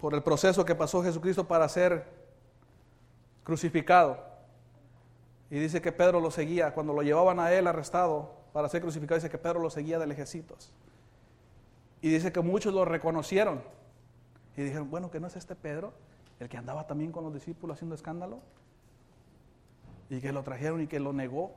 por 0.00 0.14
el 0.14 0.22
proceso 0.22 0.64
que 0.64 0.74
pasó 0.74 1.02
Jesucristo 1.02 1.46
para 1.46 1.68
ser 1.68 2.06
crucificado. 3.44 4.29
Y 5.50 5.58
dice 5.58 5.82
que 5.82 5.90
Pedro 5.90 6.20
lo 6.20 6.30
seguía, 6.30 6.72
cuando 6.72 6.92
lo 6.92 7.02
llevaban 7.02 7.40
a 7.40 7.52
él 7.52 7.66
arrestado 7.66 8.30
para 8.52 8.68
ser 8.68 8.80
crucificado, 8.82 9.16
dice 9.16 9.30
que 9.30 9.38
Pedro 9.38 9.60
lo 9.60 9.68
seguía 9.68 9.98
del 9.98 10.12
ejército. 10.12 10.56
Y 12.00 12.10
dice 12.10 12.32
que 12.32 12.40
muchos 12.40 12.72
lo 12.72 12.84
reconocieron. 12.84 13.60
Y 14.56 14.62
dijeron, 14.62 14.90
bueno, 14.90 15.10
que 15.10 15.18
no 15.18 15.26
es 15.26 15.36
este 15.36 15.56
Pedro, 15.56 15.92
el 16.38 16.48
que 16.48 16.56
andaba 16.56 16.86
también 16.86 17.10
con 17.10 17.24
los 17.24 17.34
discípulos 17.34 17.76
haciendo 17.76 17.94
escándalo. 17.94 18.40
Y 20.08 20.20
que 20.20 20.32
lo 20.32 20.42
trajeron 20.42 20.80
y 20.82 20.86
que 20.86 21.00
lo 21.00 21.12
negó. 21.12 21.52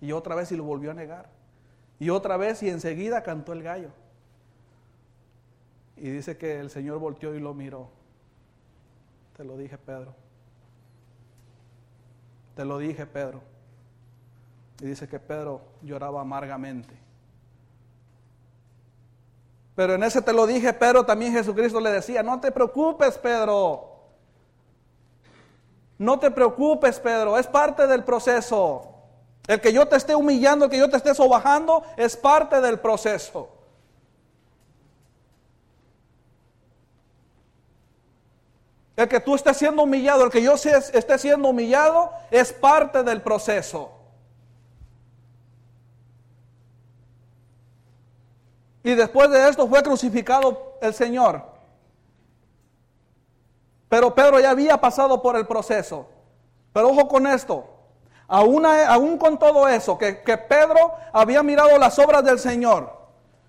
Y 0.00 0.12
otra 0.12 0.34
vez 0.34 0.50
y 0.50 0.56
lo 0.56 0.64
volvió 0.64 0.90
a 0.90 0.94
negar. 0.94 1.28
Y 1.98 2.10
otra 2.10 2.36
vez 2.36 2.62
y 2.62 2.68
enseguida 2.68 3.22
cantó 3.22 3.52
el 3.52 3.62
gallo. 3.62 3.90
Y 5.96 6.10
dice 6.10 6.36
que 6.36 6.58
el 6.58 6.70
Señor 6.70 6.98
volteó 6.98 7.34
y 7.34 7.40
lo 7.40 7.54
miró. 7.54 7.90
Te 9.36 9.44
lo 9.44 9.56
dije, 9.56 9.78
Pedro. 9.78 10.14
Te 12.56 12.64
lo 12.64 12.78
dije, 12.78 13.04
Pedro. 13.04 13.42
Y 14.80 14.86
dice 14.86 15.06
que 15.06 15.20
Pedro 15.20 15.60
lloraba 15.82 16.22
amargamente. 16.22 16.94
Pero 19.74 19.94
en 19.94 20.02
ese 20.02 20.22
te 20.22 20.32
lo 20.32 20.46
dije, 20.46 20.72
Pedro, 20.72 21.04
también 21.04 21.34
Jesucristo 21.34 21.78
le 21.80 21.90
decía, 21.90 22.22
no 22.22 22.40
te 22.40 22.50
preocupes, 22.50 23.18
Pedro. 23.18 23.92
No 25.98 26.18
te 26.18 26.30
preocupes, 26.30 26.98
Pedro, 26.98 27.38
es 27.38 27.46
parte 27.46 27.86
del 27.86 28.02
proceso. 28.02 28.94
El 29.46 29.60
que 29.60 29.72
yo 29.72 29.86
te 29.86 29.96
esté 29.96 30.14
humillando, 30.14 30.64
el 30.64 30.70
que 30.70 30.78
yo 30.78 30.88
te 30.88 30.96
esté 30.96 31.14
sobajando, 31.14 31.82
es 31.98 32.16
parte 32.16 32.62
del 32.62 32.80
proceso. 32.80 33.50
El 38.96 39.08
que 39.08 39.20
tú 39.20 39.34
estés 39.34 39.58
siendo 39.58 39.82
humillado, 39.82 40.24
el 40.24 40.30
que 40.30 40.42
yo 40.42 40.54
esté 40.54 41.18
siendo 41.18 41.48
humillado, 41.48 42.10
es 42.30 42.52
parte 42.52 43.02
del 43.02 43.20
proceso. 43.20 43.92
Y 48.82 48.94
después 48.94 49.28
de 49.30 49.48
esto 49.48 49.68
fue 49.68 49.82
crucificado 49.82 50.78
el 50.80 50.94
Señor. 50.94 51.42
Pero 53.88 54.14
Pedro 54.14 54.40
ya 54.40 54.50
había 54.50 54.80
pasado 54.80 55.20
por 55.20 55.36
el 55.36 55.46
proceso. 55.46 56.08
Pero 56.72 56.88
ojo 56.88 57.06
con 57.06 57.26
esto. 57.26 57.68
Aún, 58.28 59.18
con 59.18 59.38
todo 59.38 59.68
eso, 59.68 59.98
que 59.98 60.14
Pedro 60.48 60.94
había 61.12 61.42
mirado 61.42 61.76
las 61.78 61.98
obras 61.98 62.24
del 62.24 62.38
Señor. 62.38 62.95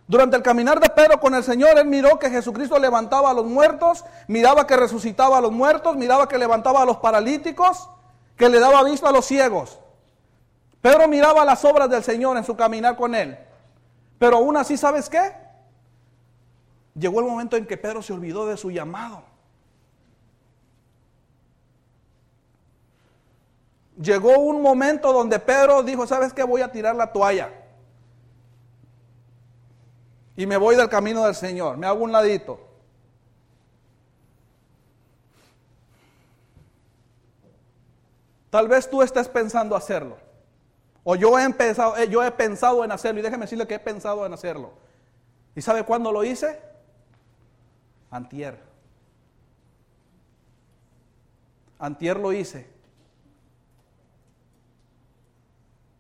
Durante 0.08 0.38
el 0.38 0.42
caminar 0.42 0.80
de 0.80 0.90
Pedro 0.90 1.20
con 1.20 1.36
el 1.36 1.44
Señor, 1.44 1.78
él 1.78 1.86
miró 1.86 2.18
que 2.18 2.30
Jesucristo 2.30 2.80
levantaba 2.80 3.32
a 3.32 3.34
los 3.34 3.46
muertos, 3.46 4.06
miraba 4.28 4.66
que 4.66 4.78
resucitaba 4.78 5.38
a 5.38 5.42
los 5.42 5.52
muertos, 5.52 5.98
miraba 5.98 6.30
que 6.30 6.38
levantaba 6.38 6.82
a 6.82 6.86
los 6.86 6.98
paralíticos, 6.98 7.90
que 8.38 8.48
le 8.48 8.60
daba 8.60 8.84
vista 8.84 9.10
a 9.10 9.12
los 9.12 9.26
ciegos. 9.26 9.80
Pedro 10.82 11.10
miraba 11.10 11.44
las 11.44 11.66
obras 11.66 11.90
del 11.90 12.04
Señor 12.04 12.38
en 12.38 12.46
su 12.46 12.56
caminar 12.56 12.96
con 12.96 13.16
él. 13.16 13.38
Pero 14.18 14.38
aún 14.38 14.56
así, 14.56 14.78
¿sabes 14.78 15.10
qué? 15.10 15.34
Llegó 16.96 17.20
el 17.20 17.26
momento 17.26 17.58
en 17.58 17.68
que 17.68 17.76
Pedro 17.76 18.02
se 18.02 18.14
olvidó 18.14 18.46
de 18.48 18.56
su 18.56 18.72
llamado. 18.72 19.24
Llegó 24.02 24.40
un 24.40 24.62
momento 24.62 25.12
donde 25.12 25.38
Pedro 25.40 25.84
dijo, 25.84 26.08
¿sabes 26.08 26.32
qué? 26.32 26.44
Voy 26.44 26.62
a 26.62 26.72
tirar 26.72 26.96
la 26.96 27.12
toalla. 27.12 27.50
Y 30.38 30.46
me 30.46 30.56
voy 30.56 30.76
del 30.76 30.88
camino 30.88 31.26
del 31.26 31.34
Señor. 31.34 31.78
Me 31.78 31.88
hago 31.88 32.04
un 32.04 32.12
ladito. 32.12 32.60
Tal 38.52 38.68
vez 38.68 38.88
tú 38.88 39.02
estés 39.02 39.28
pensando 39.28 39.76
hacerlo. 39.76 40.16
O 41.04 41.16
yo 41.16 41.40
he, 41.40 41.44
empezado, 41.44 41.98
eh, 41.98 42.08
yo 42.08 42.24
he 42.24 42.30
pensado 42.32 42.86
en 42.86 42.92
hacerlo. 42.92 43.20
Y 43.20 43.24
déjeme 43.24 43.46
decirle 43.46 43.66
que 43.66 43.74
he 43.74 43.80
pensado 43.80 44.28
en 44.28 44.34
hacerlo. 44.34 44.74
¿Y 45.56 45.62
sabe 45.64 45.84
cuándo 45.84 46.12
lo 46.12 46.24
hice? 46.24 46.62
Antier. 48.12 48.60
Antier 51.80 52.18
lo 52.18 52.32
hice. 52.32 52.70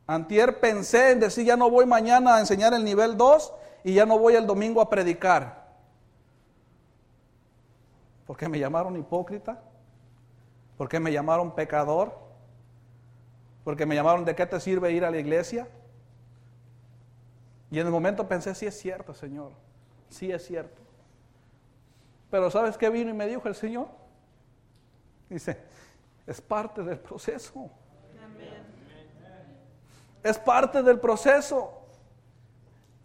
Antier 0.06 0.60
pensé 0.60 1.12
en 1.12 1.21
decir, 1.21 1.43
ya 1.43 1.58
no 1.58 1.71
voy 1.71 1.88
mañana 1.88 2.36
a 2.36 2.39
enseñar 2.39 2.76
el 2.76 2.84
nivel 2.84 3.17
2 3.17 3.52
y 3.84 3.94
ya 3.94 4.06
no 4.06 4.18
voy 4.20 4.36
el 4.36 4.46
domingo 4.46 4.82
a 4.82 4.90
predicar. 4.90 5.68
Porque 8.26 8.50
me 8.50 8.60
llamaron 8.60 8.98
hipócrita, 8.98 9.62
porque 10.78 11.00
me 11.00 11.12
llamaron 11.12 11.56
pecador, 11.56 12.18
porque 13.63 13.86
me 13.86 13.96
llamaron, 13.96 14.26
¿de 14.26 14.36
qué 14.36 14.46
te 14.46 14.60
sirve 14.60 14.92
ir 14.92 15.06
a 15.06 15.12
la 15.12 15.18
iglesia? 15.18 15.68
Y 17.70 17.80
en 17.80 17.86
el 17.86 17.92
momento 17.92 18.28
pensé, 18.28 18.56
sí 18.56 18.66
es 18.66 18.78
cierto, 18.78 19.13
Señor, 19.13 19.52
sí 20.10 20.32
es 20.32 20.46
cierto. 20.46 20.82
Pero 22.30 22.52
¿sabes 22.52 22.78
qué 22.78 22.90
vino 22.90 23.10
y 23.10 23.13
me 23.13 23.28
dijo 23.28 23.48
el 23.48 23.56
Señor? 23.56 23.88
Dice, 25.30 25.58
es 26.26 26.42
parte 26.42 26.84
del 26.84 27.00
proceso. 27.00 27.70
Es 30.24 30.38
parte 30.38 30.84
del 30.84 31.00
proceso. 31.00 31.77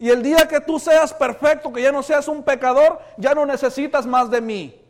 Y 0.03 0.11
el 0.11 0.21
día 0.21 0.49
que 0.49 0.61
tú 0.61 0.81
seas 0.81 1.15
perfecto, 1.15 1.73
que 1.73 1.81
ya 1.81 1.93
no 1.93 2.03
seas 2.03 2.27
un 2.27 2.43
pecador, 2.43 2.99
ya 3.17 3.37
no 3.37 3.47
necesitas 3.47 4.05
más 4.05 4.29
de 4.29 4.41
mí. 4.41 4.85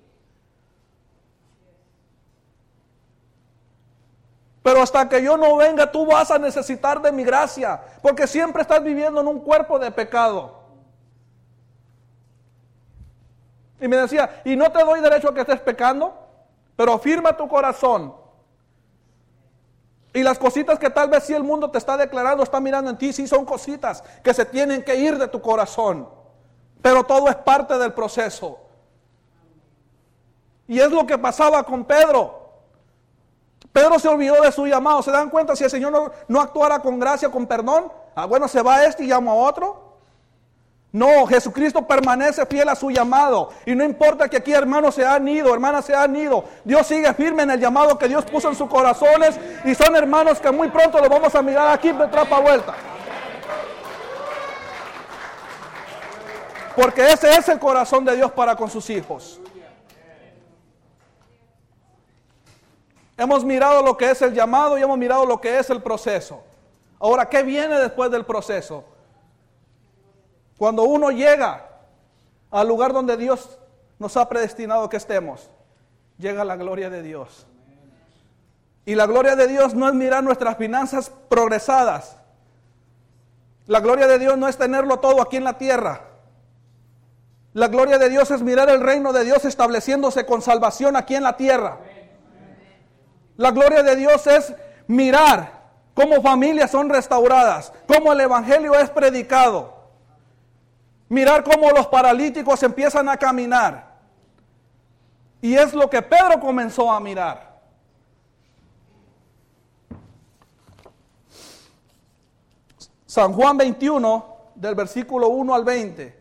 Pero 4.63 4.81
hasta 4.81 5.07
que 5.11 5.23
yo 5.23 5.37
no 5.37 5.55
venga, 5.57 5.93
tú 5.93 6.07
vas 6.07 6.31
a 6.31 6.39
necesitar 6.39 7.03
de 7.03 7.13
mi 7.13 7.25
gracia, 7.25 7.79
porque 8.01 8.27
siempre 8.27 8.63
estás 8.63 8.83
viviendo 8.83 9.21
en 9.21 9.27
un 9.27 9.41
cuerpo 9.41 9.79
de 9.79 9.91
pecado. 9.91 10.63
Y 13.83 13.89
me 13.89 13.99
decía, 13.99 14.41
y 14.47 14.57
no 14.57 14.73
te 14.73 14.83
doy 14.83 15.01
derecho 15.01 15.29
a 15.29 15.35
que 15.35 15.43
estés 15.43 15.61
pecando, 15.61 16.27
pero 16.75 16.95
afirma 16.95 17.37
tu 17.37 17.47
corazón. 17.49 18.15
Y 20.15 20.23
las 20.23 20.39
cositas 20.39 20.79
que 20.79 20.91
tal 20.91 21.09
vez 21.09 21.25
si 21.25 21.33
el 21.33 21.43
mundo 21.43 21.71
te 21.71 21.79
está 21.79 21.97
declarando, 21.97 22.43
está 22.43 22.61
mirando 22.61 22.91
en 22.91 22.99
ti, 22.99 23.13
sí 23.13 23.27
son 23.27 23.45
cositas 23.45 24.03
que 24.23 24.35
se 24.35 24.45
tienen 24.45 24.83
que 24.83 24.95
ir 24.97 25.17
de 25.19 25.29
tu 25.29 25.41
corazón. 25.41 26.09
Pero 26.83 27.05
todo 27.05 27.29
es 27.29 27.37
parte 27.37 27.79
del 27.79 27.93
proceso. 27.93 28.59
Y 30.69 30.79
es 30.79 30.91
lo 30.91 31.07
que 31.07 31.17
pasaba 31.17 31.63
con 31.63 31.85
Pedro. 31.85 32.41
Pedro 33.73 33.99
se 33.99 34.09
olvidó 34.09 34.41
de 34.43 34.53
su 34.53 34.67
llamado. 34.67 35.03
¿Se 35.03 35.11
dan 35.11 35.31
cuenta 35.31 35.57
si 35.57 35.65
el 35.65 35.71
Señor 35.71 36.13
no, 36.29 36.41
actuara 36.41 36.81
con 36.81 36.99
gracia, 36.99 37.31
con 37.31 37.47
perdón? 37.47 37.91
Ah, 38.15 38.27
bueno, 38.27 38.49
se 38.49 38.61
va 38.61 38.85
este 38.85 39.05
y 39.05 39.09
llama 39.09 39.33
a 39.33 39.35
otro. 39.35 39.92
No, 40.93 41.27
Jesucristo 41.27 41.87
permanece 41.87 42.45
fiel 42.45 42.69
a 42.69 42.77
su 42.77 42.91
llamado. 42.91 43.49
Y 43.65 43.75
no 43.75 43.83
importa 43.83 44.29
que 44.29 44.37
aquí 44.37 44.53
hermanos 44.53 44.95
se 44.95 45.07
han 45.07 45.27
ido, 45.27 45.55
hermanas 45.55 45.87
se 45.87 45.95
han 45.95 46.15
ido. 46.15 46.45
Dios 46.65 46.87
sigue 46.87 47.13
firme 47.15 47.45
en 47.45 47.51
el 47.51 47.59
llamado 47.59 47.97
que 47.97 48.09
Dios 48.09 48.27
puso 48.27 48.51
en 48.51 48.55
sus 48.55 48.69
corazones. 48.69 49.41
Y 49.65 49.75
son 49.75 49.97
hermanos 49.97 50.39
que 50.39 50.51
muy 50.51 50.69
pronto 50.69 50.99
los 50.99 51.09
vamos 51.09 51.35
a 51.35 51.41
mirar 51.41 51.69
aquí 51.69 51.93
de 51.93 52.07
trapa 52.09 52.41
vuelta. 52.41 52.75
Porque 56.77 57.11
ese 57.11 57.37
es 57.37 57.49
el 57.49 57.59
corazón 57.59 58.05
de 58.05 58.15
Dios 58.15 58.31
para 58.33 58.55
con 58.55 58.69
sus 58.69 58.91
hijos. 58.91 59.41
Hemos 63.17 63.45
mirado 63.45 63.83
lo 63.83 63.97
que 63.97 64.11
es 64.11 64.21
el 64.21 64.35
llamado 64.35 64.77
y 64.77 64.83
hemos 64.83 64.99
mirado 64.99 65.25
lo 65.25 65.41
que 65.41 65.59
es 65.59 65.71
el 65.71 65.83
proceso. 65.83 66.43
Ahora, 66.99 67.29
¿qué 67.29 67.43
viene 67.43 67.79
después 67.79 68.11
del 68.11 68.27
proceso? 68.27 68.85
Cuando 70.63 70.85
uno 70.85 71.11
llega 71.11 71.67
al 72.49 72.69
lugar 72.69 72.93
donde 72.93 73.17
Dios 73.17 73.59
nos 73.99 74.17
ha 74.17 74.29
predestinado 74.29 74.89
que 74.89 74.97
estemos, 74.97 75.51
llega 76.19 76.45
la 76.45 76.55
gloria 76.55 76.89
de 76.89 77.03
Dios. 77.03 77.49
Y 78.87 78.95
la 78.95 79.07
gloria 79.07 79.35
de 79.35 79.49
Dios 79.49 79.75
no 79.75 79.89
es 79.89 79.95
mirar 79.95 80.23
nuestras 80.23 80.57
finanzas 80.57 81.11
progresadas. 81.29 82.17
La 83.67 83.81
gloria 83.81 84.07
de 84.07 84.21
Dios 84.21 84.39
no 84.39 84.47
es 84.47 84.57
tenerlo 84.57 85.01
todo 85.01 85.21
aquí 85.21 85.37
en 85.37 85.43
la 85.43 85.59
tierra. 85.59 86.03
La 87.55 87.67
gloria 87.67 87.99
de 87.99 88.09
Dios 88.09 88.31
es 88.31 88.41
mirar 88.41 88.71
el 88.71 88.83
reino 88.83 89.13
de 89.13 89.25
Dios 89.25 89.45
estableciéndose 89.45 90.25
con 90.27 90.43
salvación 90.43 90.95
aquí 90.95 91.17
en 91.17 91.25
la 91.25 91.37
tierra. 91.37 91.79
La 93.37 93.51
gloria 93.51 93.83
de 93.83 93.97
Dios 93.97 94.29
es 94.29 94.55
mirar 94.87 95.61
cómo 95.93 96.23
familias 96.23 96.71
son 96.71 96.89
restauradas, 96.89 97.73
cómo 97.89 98.13
el 98.13 98.21
Evangelio 98.21 98.77
es 98.77 98.91
predicado. 98.91 99.82
Mirar 101.13 101.45
cómo 101.45 101.71
los 101.73 101.89
paralíticos 101.89 102.63
empiezan 102.63 103.07
a 103.07 103.19
caminar. 103.19 103.99
Y 105.43 105.55
es 105.55 105.75
lo 105.75 105.91
que 105.91 106.01
Pedro 106.01 106.41
comenzó 106.41 106.91
a 106.91 106.99
mirar. 107.01 107.61
San 113.05 113.35
Juan 113.35 113.59
21, 113.59 114.37
del 114.55 114.75
versículo 114.75 115.29
1 115.29 115.55
al 115.55 115.65
20. 115.67 116.19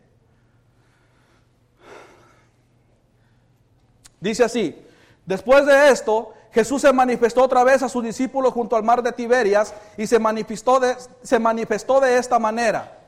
Dice 4.19 4.43
así, 4.43 4.85
después 5.25 5.65
de 5.67 5.89
esto, 5.89 6.33
Jesús 6.51 6.81
se 6.81 6.91
manifestó 6.91 7.43
otra 7.45 7.63
vez 7.63 7.81
a 7.81 7.87
sus 7.87 8.03
discípulos 8.03 8.51
junto 8.51 8.75
al 8.75 8.83
mar 8.83 9.01
de 9.01 9.13
Tiberias 9.13 9.73
y 9.95 10.05
se 10.05 10.19
manifestó 10.19 10.81
de, 10.81 10.97
se 11.23 11.39
manifestó 11.39 12.01
de 12.01 12.17
esta 12.17 12.39
manera. 12.39 13.00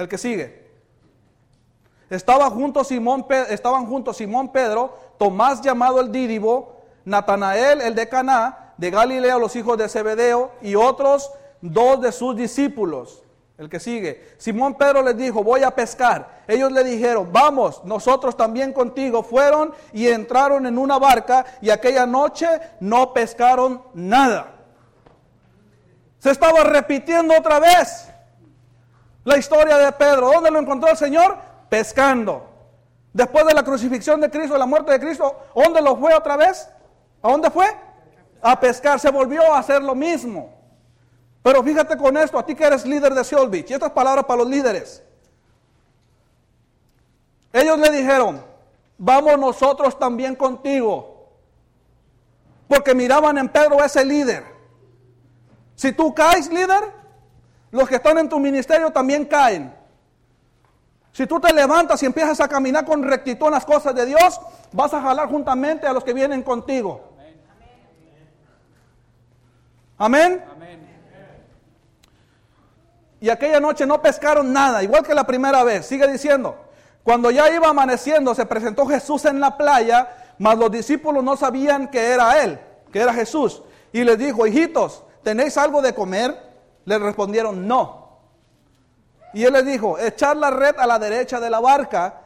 El 0.00 0.08
que 0.08 0.16
sigue. 0.16 0.66
Estaba 2.08 2.48
junto 2.48 2.84
Simón, 2.84 3.26
estaban 3.50 3.84
juntos 3.84 4.16
Simón 4.16 4.50
Pedro, 4.50 4.98
Tomás 5.18 5.60
llamado 5.60 6.00
el 6.00 6.10
Dídibo, 6.10 6.80
Natanael 7.04 7.82
el 7.82 7.94
de 7.94 8.08
Caná, 8.08 8.72
de 8.78 8.90
Galilea 8.90 9.36
los 9.36 9.54
hijos 9.56 9.76
de 9.76 9.90
Zebedeo 9.90 10.52
y 10.62 10.74
otros 10.74 11.30
dos 11.60 12.00
de 12.00 12.12
sus 12.12 12.34
discípulos. 12.34 13.22
El 13.58 13.68
que 13.68 13.78
sigue. 13.78 14.26
Simón 14.38 14.74
Pedro 14.76 15.02
les 15.02 15.18
dijo, 15.18 15.44
voy 15.44 15.64
a 15.64 15.70
pescar. 15.70 16.44
Ellos 16.48 16.72
le 16.72 16.82
dijeron, 16.82 17.28
vamos, 17.30 17.84
nosotros 17.84 18.34
también 18.34 18.72
contigo. 18.72 19.22
Fueron 19.22 19.74
y 19.92 20.08
entraron 20.08 20.64
en 20.64 20.78
una 20.78 20.98
barca 20.98 21.44
y 21.60 21.68
aquella 21.68 22.06
noche 22.06 22.48
no 22.80 23.12
pescaron 23.12 23.82
nada. 23.92 24.54
Se 26.20 26.30
estaba 26.30 26.64
repitiendo 26.64 27.36
otra 27.36 27.60
vez 27.60 28.09
la 29.24 29.36
historia 29.36 29.76
de 29.78 29.92
Pedro. 29.92 30.30
¿Dónde 30.32 30.50
lo 30.50 30.58
encontró 30.58 30.90
el 30.90 30.96
Señor? 30.96 31.36
Pescando. 31.68 32.48
Después 33.12 33.44
de 33.46 33.54
la 33.54 33.62
crucifixión 33.62 34.20
de 34.20 34.30
Cristo, 34.30 34.54
de 34.54 34.58
la 34.58 34.66
muerte 34.66 34.92
de 34.92 35.00
Cristo, 35.00 35.36
¿dónde 35.54 35.82
lo 35.82 35.96
fue 35.96 36.14
otra 36.14 36.36
vez? 36.36 36.68
¿A 37.22 37.30
dónde 37.30 37.50
fue? 37.50 37.66
A 38.40 38.58
pescar. 38.58 38.98
Se 39.00 39.10
volvió 39.10 39.52
a 39.52 39.58
hacer 39.58 39.82
lo 39.82 39.94
mismo. 39.94 40.54
Pero 41.42 41.62
fíjate 41.62 41.96
con 41.96 42.16
esto, 42.16 42.38
a 42.38 42.44
ti 42.44 42.54
que 42.54 42.64
eres 42.64 42.84
líder 42.84 43.14
de 43.14 43.24
Seoul 43.24 43.54
y 43.54 43.64
estas 43.72 43.90
palabras 43.92 44.24
para 44.24 44.38
los 44.38 44.48
líderes. 44.48 45.02
Ellos 47.52 47.78
le 47.78 47.90
dijeron, 47.90 48.44
vamos 48.98 49.38
nosotros 49.38 49.98
también 49.98 50.36
contigo. 50.36 51.28
Porque 52.68 52.94
miraban 52.94 53.38
en 53.38 53.48
Pedro 53.48 53.82
ese 53.82 54.04
líder. 54.04 54.44
Si 55.74 55.92
tú 55.92 56.14
caes, 56.14 56.52
líder, 56.52 56.99
los 57.70 57.88
que 57.88 57.96
están 57.96 58.18
en 58.18 58.28
tu 58.28 58.38
ministerio 58.38 58.90
también 58.90 59.24
caen. 59.24 59.74
Si 61.12 61.26
tú 61.26 61.40
te 61.40 61.52
levantas 61.52 62.02
y 62.02 62.06
empiezas 62.06 62.40
a 62.40 62.48
caminar 62.48 62.84
con 62.84 63.02
rectitud 63.02 63.46
en 63.46 63.52
las 63.52 63.64
cosas 63.64 63.94
de 63.94 64.06
Dios, 64.06 64.40
vas 64.72 64.94
a 64.94 65.02
jalar 65.02 65.28
juntamente 65.28 65.86
a 65.86 65.92
los 65.92 66.04
que 66.04 66.12
vienen 66.12 66.42
contigo. 66.42 67.10
Amén. 69.98 70.42
Y 73.20 73.28
aquella 73.28 73.60
noche 73.60 73.86
no 73.86 74.00
pescaron 74.00 74.50
nada, 74.52 74.82
igual 74.82 75.02
que 75.02 75.14
la 75.14 75.24
primera 75.24 75.62
vez. 75.62 75.84
Sigue 75.84 76.10
diciendo, 76.10 76.56
cuando 77.02 77.30
ya 77.30 77.52
iba 77.54 77.68
amaneciendo, 77.68 78.34
se 78.34 78.46
presentó 78.46 78.86
Jesús 78.86 79.26
en 79.26 79.40
la 79.40 79.58
playa, 79.58 80.08
mas 80.38 80.56
los 80.56 80.70
discípulos 80.70 81.22
no 81.22 81.36
sabían 81.36 81.88
que 81.88 82.12
era 82.12 82.42
Él, 82.42 82.58
que 82.90 83.00
era 83.00 83.12
Jesús. 83.12 83.62
Y 83.92 84.04
les 84.04 84.16
dijo, 84.16 84.46
hijitos, 84.46 85.04
¿tenéis 85.22 85.58
algo 85.58 85.82
de 85.82 85.94
comer? 85.94 86.49
Le 86.84 86.98
respondieron, 86.98 87.66
no. 87.66 88.18
Y 89.32 89.44
Él 89.44 89.52
les 89.52 89.64
dijo, 89.64 89.98
echad 89.98 90.36
la 90.36 90.50
red 90.50 90.76
a 90.78 90.86
la 90.86 90.98
derecha 90.98 91.38
de 91.38 91.50
la 91.50 91.60
barca 91.60 92.20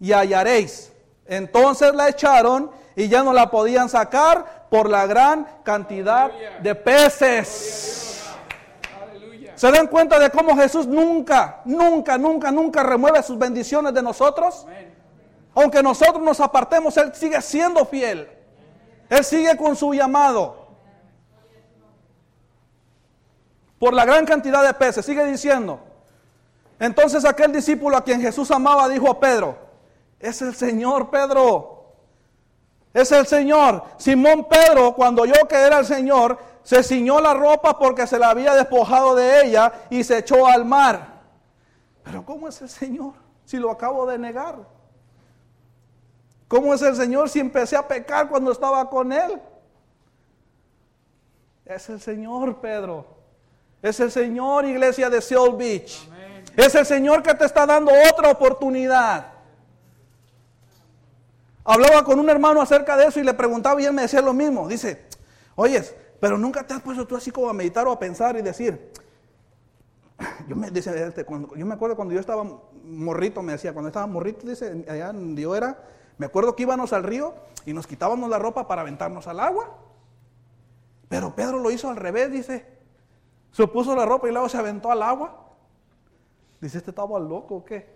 y 0.00 0.12
hallaréis. 0.12 0.92
Entonces 1.26 1.94
la 1.94 2.08
echaron 2.08 2.70
y 2.94 3.08
ya 3.08 3.22
no 3.22 3.32
la 3.32 3.50
podían 3.50 3.88
sacar 3.88 4.66
por 4.70 4.88
la 4.88 5.06
gran 5.06 5.46
cantidad 5.62 6.30
de 6.60 6.74
peces. 6.74 8.24
¿Se 9.54 9.72
dan 9.72 9.88
cuenta 9.88 10.20
de 10.20 10.30
cómo 10.30 10.56
Jesús 10.56 10.86
nunca, 10.86 11.60
nunca, 11.64 12.16
nunca, 12.16 12.52
nunca 12.52 12.82
remueve 12.84 13.22
sus 13.24 13.36
bendiciones 13.36 13.92
de 13.92 14.02
nosotros? 14.02 14.66
Aunque 15.54 15.82
nosotros 15.82 16.22
nos 16.22 16.38
apartemos, 16.38 16.96
Él 16.96 17.12
sigue 17.12 17.42
siendo 17.42 17.84
fiel. 17.84 18.28
Él 19.10 19.24
sigue 19.24 19.56
con 19.56 19.74
su 19.74 19.92
llamado. 19.92 20.67
Por 23.78 23.94
la 23.94 24.04
gran 24.04 24.26
cantidad 24.26 24.64
de 24.64 24.74
peces, 24.74 25.04
sigue 25.04 25.24
diciendo. 25.24 25.80
Entonces 26.78 27.24
aquel 27.24 27.52
discípulo 27.52 27.96
a 27.96 28.04
quien 28.04 28.20
Jesús 28.20 28.50
amaba 28.50 28.88
dijo 28.88 29.10
a 29.10 29.18
Pedro, 29.18 29.58
es 30.18 30.42
el 30.42 30.54
Señor 30.54 31.10
Pedro. 31.10 31.74
Es 32.92 33.12
el 33.12 33.26
Señor. 33.26 33.84
Simón 33.96 34.48
Pedro, 34.48 34.94
cuando 34.94 35.22
oyó 35.22 35.46
que 35.48 35.56
era 35.56 35.78
el 35.78 35.86
Señor, 35.86 36.38
se 36.62 36.82
ciñó 36.82 37.20
la 37.20 37.34
ropa 37.34 37.78
porque 37.78 38.06
se 38.06 38.18
la 38.18 38.30
había 38.30 38.54
despojado 38.54 39.14
de 39.14 39.42
ella 39.42 39.72
y 39.90 40.02
se 40.02 40.18
echó 40.18 40.46
al 40.46 40.64
mar. 40.64 41.20
Pero 42.02 42.24
¿cómo 42.24 42.48
es 42.48 42.60
el 42.62 42.68
Señor 42.68 43.12
si 43.44 43.58
lo 43.58 43.70
acabo 43.70 44.06
de 44.06 44.18
negar? 44.18 44.56
¿Cómo 46.48 46.72
es 46.72 46.82
el 46.82 46.96
Señor 46.96 47.28
si 47.28 47.40
empecé 47.40 47.76
a 47.76 47.86
pecar 47.86 48.28
cuando 48.28 48.50
estaba 48.50 48.88
con 48.88 49.12
Él? 49.12 49.40
Es 51.66 51.88
el 51.90 52.00
Señor, 52.00 52.60
Pedro. 52.60 53.17
Es 53.82 54.00
el 54.00 54.10
Señor, 54.10 54.64
iglesia 54.64 55.08
de 55.08 55.20
Seal 55.20 55.54
Beach. 55.56 56.08
Es 56.56 56.74
el 56.74 56.84
Señor 56.84 57.22
que 57.22 57.34
te 57.34 57.44
está 57.44 57.66
dando 57.66 57.92
otra 58.12 58.30
oportunidad. 58.30 59.32
Hablaba 61.64 62.02
con 62.02 62.18
un 62.18 62.28
hermano 62.30 62.60
acerca 62.60 62.96
de 62.96 63.06
eso 63.06 63.20
y 63.20 63.24
le 63.24 63.34
preguntaba 63.34 63.80
y 63.80 63.84
él 63.84 63.92
me 63.92 64.02
decía 64.02 64.20
lo 64.22 64.32
mismo. 64.32 64.66
Dice, 64.66 65.06
oyes, 65.54 65.94
pero 66.18 66.38
nunca 66.38 66.66
te 66.66 66.74
has 66.74 66.80
puesto 66.80 67.06
tú 67.06 67.14
así 67.14 67.30
como 67.30 67.48
a 67.48 67.52
meditar 67.52 67.86
o 67.86 67.92
a 67.92 67.98
pensar 67.98 68.36
y 68.36 68.42
decir, 68.42 68.90
yo 70.48 70.56
me, 70.56 70.70
dice, 70.70 71.06
este, 71.06 71.24
yo 71.28 71.66
me 71.66 71.74
acuerdo 71.74 71.94
cuando 71.94 72.14
yo 72.14 72.20
estaba 72.20 72.44
morrito, 72.84 73.42
me 73.42 73.52
decía, 73.52 73.72
cuando 73.72 73.88
estaba 73.88 74.06
morrito, 74.06 74.46
dice, 74.46 74.84
allá 74.88 75.10
en 75.10 75.36
yo 75.36 75.54
era, 75.54 75.78
me 76.16 76.26
acuerdo 76.26 76.56
que 76.56 76.62
íbamos 76.64 76.92
al 76.92 77.04
río 77.04 77.34
y 77.66 77.72
nos 77.72 77.86
quitábamos 77.86 78.28
la 78.28 78.38
ropa 78.38 78.66
para 78.66 78.80
aventarnos 78.80 79.28
al 79.28 79.38
agua. 79.38 79.76
Pero 81.08 81.34
Pedro 81.36 81.60
lo 81.60 81.70
hizo 81.70 81.88
al 81.88 81.96
revés, 81.96 82.32
dice. 82.32 82.77
Se 83.52 83.66
puso 83.66 83.94
la 83.94 84.04
ropa 84.04 84.28
y 84.28 84.32
luego 84.32 84.48
se 84.48 84.58
aventó 84.58 84.90
al 84.90 85.02
agua. 85.02 85.46
Dice, 86.60 86.78
¿este 86.78 86.90
estaba 86.90 87.18
loco 87.18 87.56
o 87.56 87.64
qué? 87.64 87.88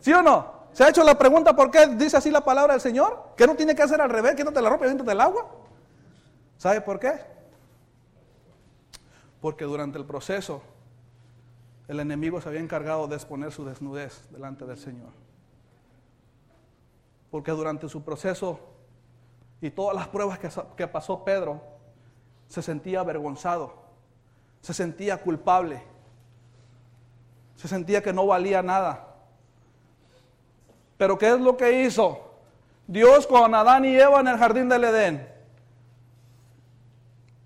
¿Sí 0.00 0.12
o 0.12 0.22
no? 0.22 0.56
¿Se 0.72 0.84
ha 0.84 0.90
hecho 0.90 1.02
la 1.02 1.16
pregunta 1.16 1.56
por 1.56 1.70
qué 1.70 1.86
dice 1.86 2.16
así 2.16 2.30
la 2.30 2.44
palabra 2.44 2.74
del 2.74 2.80
Señor? 2.80 3.30
¿Que 3.36 3.46
no 3.46 3.54
tiene 3.54 3.74
que 3.74 3.82
hacer 3.82 4.00
al 4.00 4.10
revés? 4.10 4.34
Quítate 4.34 4.60
la 4.60 4.68
ropa 4.68 4.84
y 4.84 4.88
dentro 4.88 5.06
del 5.06 5.20
agua. 5.20 5.46
¿Sabe 6.58 6.80
por 6.80 6.98
qué? 6.98 7.14
Porque 9.40 9.64
durante 9.64 9.98
el 9.98 10.04
proceso 10.04 10.62
el 11.88 12.00
enemigo 12.00 12.40
se 12.40 12.48
había 12.48 12.60
encargado 12.60 13.06
de 13.06 13.14
exponer 13.14 13.52
su 13.52 13.64
desnudez 13.64 14.28
delante 14.30 14.66
del 14.66 14.76
Señor. 14.76 15.10
Porque 17.30 17.52
durante 17.52 17.88
su 17.88 18.02
proceso 18.02 18.60
y 19.60 19.70
todas 19.70 19.94
las 19.94 20.08
pruebas 20.08 20.38
que, 20.38 20.50
que 20.76 20.86
pasó 20.86 21.24
Pedro, 21.24 21.62
se 22.48 22.62
sentía 22.62 23.00
avergonzado, 23.00 23.85
se 24.66 24.74
sentía 24.74 25.22
culpable, 25.22 25.80
se 27.54 27.68
sentía 27.68 28.02
que 28.02 28.12
no 28.12 28.26
valía 28.26 28.64
nada. 28.64 29.14
Pero 30.96 31.16
¿qué 31.16 31.28
es 31.28 31.40
lo 31.40 31.56
que 31.56 31.84
hizo? 31.84 32.32
Dios 32.88 33.28
con 33.28 33.54
Adán 33.54 33.84
y 33.84 33.94
Eva 33.94 34.18
en 34.18 34.26
el 34.26 34.36
jardín 34.36 34.68
del 34.68 34.82
Edén. 34.82 35.32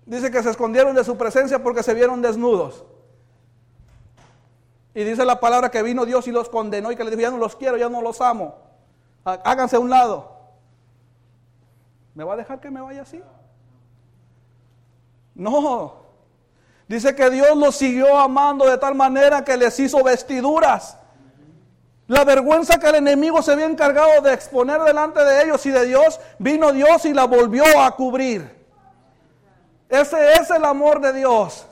Dice 0.07 0.31
que 0.31 0.41
se 0.41 0.49
escondieron 0.49 0.95
de 0.95 1.03
su 1.03 1.15
presencia 1.15 1.61
porque 1.61 1.83
se 1.83 1.93
vieron 1.93 2.23
desnudos. 2.23 2.85
Y 4.95 5.03
dice 5.03 5.23
la 5.23 5.39
palabra 5.39 5.69
que 5.69 5.83
vino 5.83 6.07
Dios 6.07 6.27
y 6.27 6.31
los 6.31 6.49
condenó 6.49 6.91
y 6.91 6.95
que 6.95 7.03
le 7.03 7.11
dijo, 7.11 7.21
ya 7.21 7.29
no 7.29 7.37
los 7.37 7.55
quiero, 7.55 7.77
ya 7.77 7.87
no 7.87 8.01
los 8.01 8.19
amo. 8.19 8.55
Háganse 9.23 9.75
a 9.75 9.79
un 9.79 9.91
lado. 9.91 10.39
¿Me 12.15 12.23
va 12.23 12.33
a 12.33 12.37
dejar 12.37 12.59
que 12.59 12.71
me 12.71 12.81
vaya 12.81 13.03
así? 13.03 13.21
No. 15.35 16.00
Dice 16.91 17.15
que 17.15 17.29
Dios 17.29 17.55
los 17.55 17.77
siguió 17.77 18.17
amando 18.17 18.65
de 18.65 18.77
tal 18.77 18.95
manera 18.95 19.45
que 19.45 19.55
les 19.55 19.79
hizo 19.79 20.03
vestiduras. 20.03 20.97
La 22.05 22.25
vergüenza 22.25 22.81
que 22.81 22.89
el 22.89 22.95
enemigo 22.95 23.41
se 23.41 23.53
había 23.53 23.63
encargado 23.63 24.19
de 24.19 24.33
exponer 24.33 24.81
delante 24.81 25.23
de 25.23 25.41
ellos 25.41 25.65
y 25.65 25.71
de 25.71 25.85
Dios, 25.85 26.19
vino 26.37 26.73
Dios 26.73 27.05
y 27.05 27.13
la 27.13 27.23
volvió 27.23 27.63
a 27.79 27.95
cubrir. 27.95 28.53
Ese 29.87 30.33
es 30.33 30.49
el 30.49 30.65
amor 30.65 30.99
de 30.99 31.13
Dios. 31.13 31.65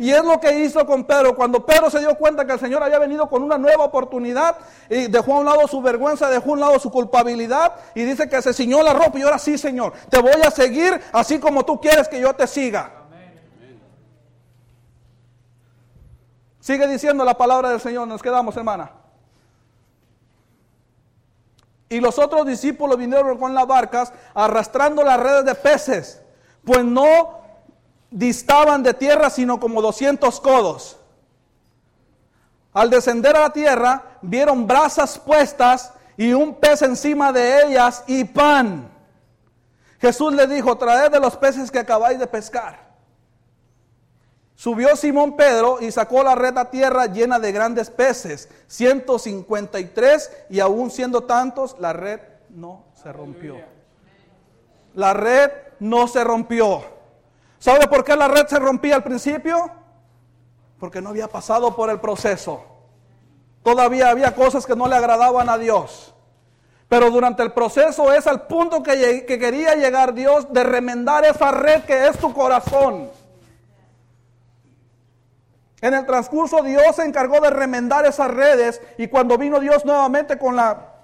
Y 0.00 0.10
es 0.10 0.24
lo 0.24 0.40
que 0.40 0.58
hizo 0.58 0.84
con 0.84 1.04
Pedro. 1.04 1.36
Cuando 1.36 1.64
Pedro 1.64 1.88
se 1.88 2.00
dio 2.00 2.16
cuenta 2.16 2.44
que 2.44 2.54
el 2.54 2.58
Señor 2.58 2.82
había 2.82 2.98
venido 2.98 3.28
con 3.28 3.44
una 3.44 3.58
nueva 3.58 3.84
oportunidad 3.84 4.56
y 4.90 5.06
dejó 5.06 5.34
a 5.34 5.38
un 5.38 5.44
lado 5.44 5.68
su 5.68 5.80
vergüenza, 5.80 6.28
dejó 6.28 6.50
a 6.50 6.52
un 6.54 6.60
lado 6.60 6.78
su 6.80 6.90
culpabilidad 6.90 7.76
y 7.94 8.02
dice 8.02 8.28
que 8.28 8.42
se 8.42 8.52
ciñó 8.52 8.82
la 8.82 8.94
ropa 8.94 9.16
y 9.16 9.22
ahora 9.22 9.38
sí, 9.38 9.58
Señor, 9.58 9.92
te 10.10 10.20
voy 10.20 10.42
a 10.44 10.50
seguir 10.50 11.00
así 11.12 11.38
como 11.38 11.64
tú 11.64 11.80
quieres 11.80 12.08
que 12.08 12.18
yo 12.18 12.34
te 12.34 12.48
siga. 12.48 13.05
Sigue 16.66 16.88
diciendo 16.88 17.24
la 17.24 17.38
palabra 17.38 17.70
del 17.70 17.80
Señor, 17.80 18.08
nos 18.08 18.20
quedamos, 18.20 18.56
hermana. 18.56 18.90
Y 21.88 22.00
los 22.00 22.18
otros 22.18 22.44
discípulos 22.44 22.98
vinieron 22.98 23.38
con 23.38 23.54
las 23.54 23.68
barcas 23.68 24.12
arrastrando 24.34 25.04
las 25.04 25.20
redes 25.20 25.44
de 25.44 25.54
peces, 25.54 26.20
pues 26.64 26.84
no 26.84 27.38
distaban 28.10 28.82
de 28.82 28.94
tierra 28.94 29.30
sino 29.30 29.60
como 29.60 29.80
200 29.80 30.40
codos. 30.40 30.98
Al 32.72 32.90
descender 32.90 33.36
a 33.36 33.42
la 33.42 33.50
tierra, 33.50 34.18
vieron 34.20 34.66
brasas 34.66 35.20
puestas 35.20 35.92
y 36.16 36.32
un 36.32 36.52
pez 36.52 36.82
encima 36.82 37.30
de 37.30 37.62
ellas 37.62 38.02
y 38.08 38.24
pan. 38.24 38.90
Jesús 40.00 40.32
le 40.32 40.48
dijo, 40.48 40.76
traed 40.76 41.12
de 41.12 41.20
los 41.20 41.36
peces 41.36 41.70
que 41.70 41.78
acabáis 41.78 42.18
de 42.18 42.26
pescar. 42.26 42.85
Subió 44.56 44.96
Simón 44.96 45.36
Pedro 45.36 45.82
y 45.82 45.92
sacó 45.92 46.22
la 46.22 46.34
red 46.34 46.56
a 46.56 46.70
tierra 46.70 47.06
llena 47.06 47.38
de 47.38 47.52
grandes 47.52 47.90
peces, 47.90 48.48
153, 48.68 50.46
y 50.48 50.60
aún 50.60 50.90
siendo 50.90 51.24
tantos, 51.24 51.76
la 51.78 51.92
red 51.92 52.20
no 52.48 52.86
se 52.94 53.12
rompió. 53.12 53.56
La 54.94 55.12
red 55.12 55.50
no 55.78 56.08
se 56.08 56.24
rompió. 56.24 56.82
¿Sabe 57.58 57.86
por 57.86 58.02
qué 58.02 58.16
la 58.16 58.28
red 58.28 58.46
se 58.46 58.58
rompía 58.58 58.94
al 58.94 59.02
principio? 59.02 59.70
Porque 60.80 61.02
no 61.02 61.10
había 61.10 61.28
pasado 61.28 61.76
por 61.76 61.90
el 61.90 62.00
proceso. 62.00 62.64
Todavía 63.62 64.08
había 64.08 64.34
cosas 64.34 64.64
que 64.64 64.74
no 64.74 64.88
le 64.88 64.96
agradaban 64.96 65.50
a 65.50 65.58
Dios. 65.58 66.14
Pero 66.88 67.10
durante 67.10 67.42
el 67.42 67.52
proceso 67.52 68.10
es 68.10 68.26
al 68.26 68.46
punto 68.46 68.82
que, 68.82 69.26
que 69.26 69.38
quería 69.38 69.74
llegar 69.74 70.14
Dios 70.14 70.50
de 70.50 70.64
remendar 70.64 71.26
esa 71.26 71.50
red 71.50 71.82
que 71.84 72.06
es 72.06 72.16
tu 72.16 72.32
corazón. 72.32 73.10
En 75.86 75.94
el 75.94 76.04
transcurso 76.04 76.64
Dios 76.64 76.96
se 76.96 77.04
encargó 77.04 77.40
de 77.40 77.48
remendar 77.48 78.04
esas 78.06 78.28
redes 78.28 78.82
y 78.98 79.06
cuando 79.06 79.38
vino 79.38 79.60
Dios 79.60 79.84
nuevamente 79.84 80.36
con 80.36 80.56
la, 80.56 80.94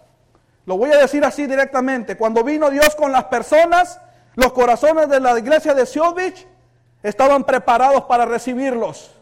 lo 0.67 0.77
voy 0.77 0.91
a 0.91 0.97
decir 0.97 1.25
así 1.25 1.47
directamente, 1.47 2.17
cuando 2.17 2.43
vino 2.43 2.69
Dios 2.69 2.97
con 2.97 3.13
las 3.13 3.27
personas, 3.27 4.01
los 4.35 4.53
corazones 4.53 5.09
de 5.09 5.21
la 5.21 5.39
iglesia 5.39 5.73
de 5.73 5.89
Beach 6.17 6.49
estaban 7.01 7.45
preparados 7.45 8.03
para 8.07 8.25
recibirlos. 8.25 9.15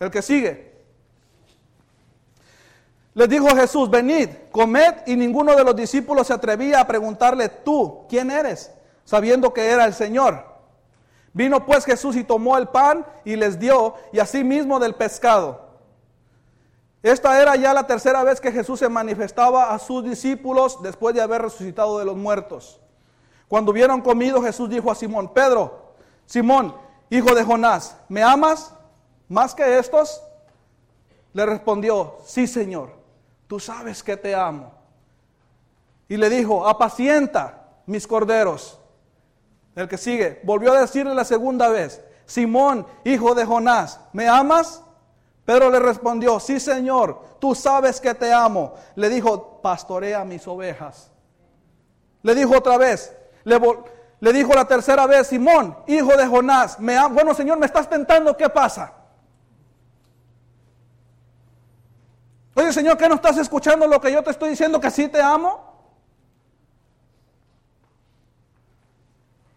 El 0.00 0.10
que 0.10 0.22
sigue. 0.22 0.74
Les 3.14 3.28
dijo 3.28 3.46
Jesús, 3.54 3.88
venid, 3.88 4.30
comed, 4.50 4.94
y 5.06 5.14
ninguno 5.14 5.54
de 5.54 5.62
los 5.62 5.76
discípulos 5.76 6.26
se 6.26 6.32
atrevía 6.32 6.80
a 6.80 6.88
preguntarle, 6.88 7.48
tú, 7.48 8.04
¿quién 8.08 8.32
eres? 8.32 8.72
Sabiendo 9.04 9.52
que 9.54 9.70
era 9.70 9.84
el 9.84 9.94
Señor. 9.94 10.55
Vino 11.36 11.66
pues 11.66 11.84
Jesús 11.84 12.16
y 12.16 12.24
tomó 12.24 12.56
el 12.56 12.66
pan 12.66 13.04
y 13.22 13.36
les 13.36 13.58
dio, 13.58 13.94
y 14.10 14.20
asimismo 14.20 14.80
del 14.80 14.94
pescado. 14.94 15.66
Esta 17.02 17.42
era 17.42 17.54
ya 17.56 17.74
la 17.74 17.86
tercera 17.86 18.24
vez 18.24 18.40
que 18.40 18.50
Jesús 18.50 18.78
se 18.78 18.88
manifestaba 18.88 19.74
a 19.74 19.78
sus 19.78 20.02
discípulos 20.02 20.82
después 20.82 21.14
de 21.14 21.20
haber 21.20 21.42
resucitado 21.42 21.98
de 21.98 22.06
los 22.06 22.16
muertos. 22.16 22.80
Cuando 23.48 23.70
hubieron 23.70 24.00
comido, 24.00 24.40
Jesús 24.40 24.70
dijo 24.70 24.90
a 24.90 24.94
Simón, 24.94 25.28
Pedro, 25.28 25.92
Simón, 26.24 26.74
hijo 27.10 27.34
de 27.34 27.44
Jonás, 27.44 27.98
¿me 28.08 28.22
amas 28.22 28.72
más 29.28 29.54
que 29.54 29.78
estos? 29.78 30.22
Le 31.34 31.44
respondió, 31.44 32.16
sí, 32.24 32.46
Señor, 32.46 32.94
tú 33.46 33.60
sabes 33.60 34.02
que 34.02 34.16
te 34.16 34.34
amo. 34.34 34.72
Y 36.08 36.16
le 36.16 36.30
dijo, 36.30 36.66
apacienta 36.66 37.72
mis 37.84 38.06
corderos. 38.06 38.80
El 39.76 39.88
que 39.88 39.98
sigue, 39.98 40.40
volvió 40.42 40.72
a 40.72 40.80
decirle 40.80 41.14
la 41.14 41.24
segunda 41.24 41.68
vez, 41.68 42.02
Simón, 42.24 42.86
hijo 43.04 43.34
de 43.34 43.44
Jonás, 43.44 44.00
¿me 44.14 44.26
amas? 44.26 44.82
Pedro 45.44 45.70
le 45.70 45.78
respondió, 45.78 46.40
sí 46.40 46.58
Señor, 46.58 47.20
tú 47.38 47.54
sabes 47.54 48.00
que 48.00 48.14
te 48.14 48.32
amo. 48.32 48.74
Le 48.96 49.10
dijo, 49.10 49.60
pastorea 49.60 50.24
mis 50.24 50.48
ovejas. 50.48 51.12
Le 52.22 52.34
dijo 52.34 52.56
otra 52.56 52.78
vez, 52.78 53.14
le, 53.44 54.32
dijo 54.32 54.54
la 54.54 54.64
tercera 54.64 55.06
vez, 55.06 55.28
Simón, 55.28 55.76
hijo 55.86 56.16
de 56.16 56.26
Jonás, 56.26 56.80
¿me 56.80 56.96
amas? 56.96 57.12
Bueno 57.12 57.34
Señor, 57.34 57.58
me 57.58 57.66
estás 57.66 57.88
tentando, 57.88 58.34
¿qué 58.34 58.48
pasa? 58.48 58.94
Oye 62.54 62.72
Señor, 62.72 62.96
¿qué 62.96 63.10
no 63.10 63.16
estás 63.16 63.36
escuchando 63.36 63.86
lo 63.86 64.00
que 64.00 64.10
yo 64.10 64.24
te 64.24 64.30
estoy 64.30 64.48
diciendo 64.48 64.80
que 64.80 64.90
sí 64.90 65.06
te 65.08 65.20
amo? 65.20 65.65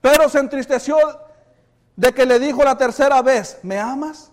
Pero 0.01 0.29
se 0.29 0.39
entristeció 0.39 0.97
de 1.95 2.13
que 2.13 2.25
le 2.25 2.39
dijo 2.39 2.63
la 2.63 2.77
tercera 2.77 3.21
vez, 3.21 3.59
¿me 3.63 3.77
amas? 3.77 4.31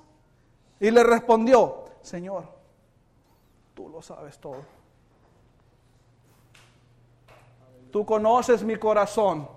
Y 0.78 0.90
le 0.90 1.02
respondió, 1.02 1.86
Señor, 2.02 2.44
tú 3.74 3.88
lo 3.88 4.00
sabes 4.02 4.38
todo. 4.38 4.64
Tú 7.90 8.04
conoces 8.04 8.62
mi 8.62 8.76
corazón. 8.76 9.48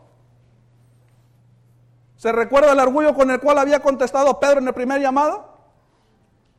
¿Se 2.18 2.32
recuerda 2.32 2.72
el 2.72 2.80
orgullo 2.80 3.14
con 3.14 3.30
el 3.32 3.40
cual 3.40 3.60
había 3.60 3.80
contestado 3.80 4.40
Pedro 4.40 4.60
en 4.60 4.68
el 4.68 4.74
primer 4.74 5.02
llamado? 5.02 5.58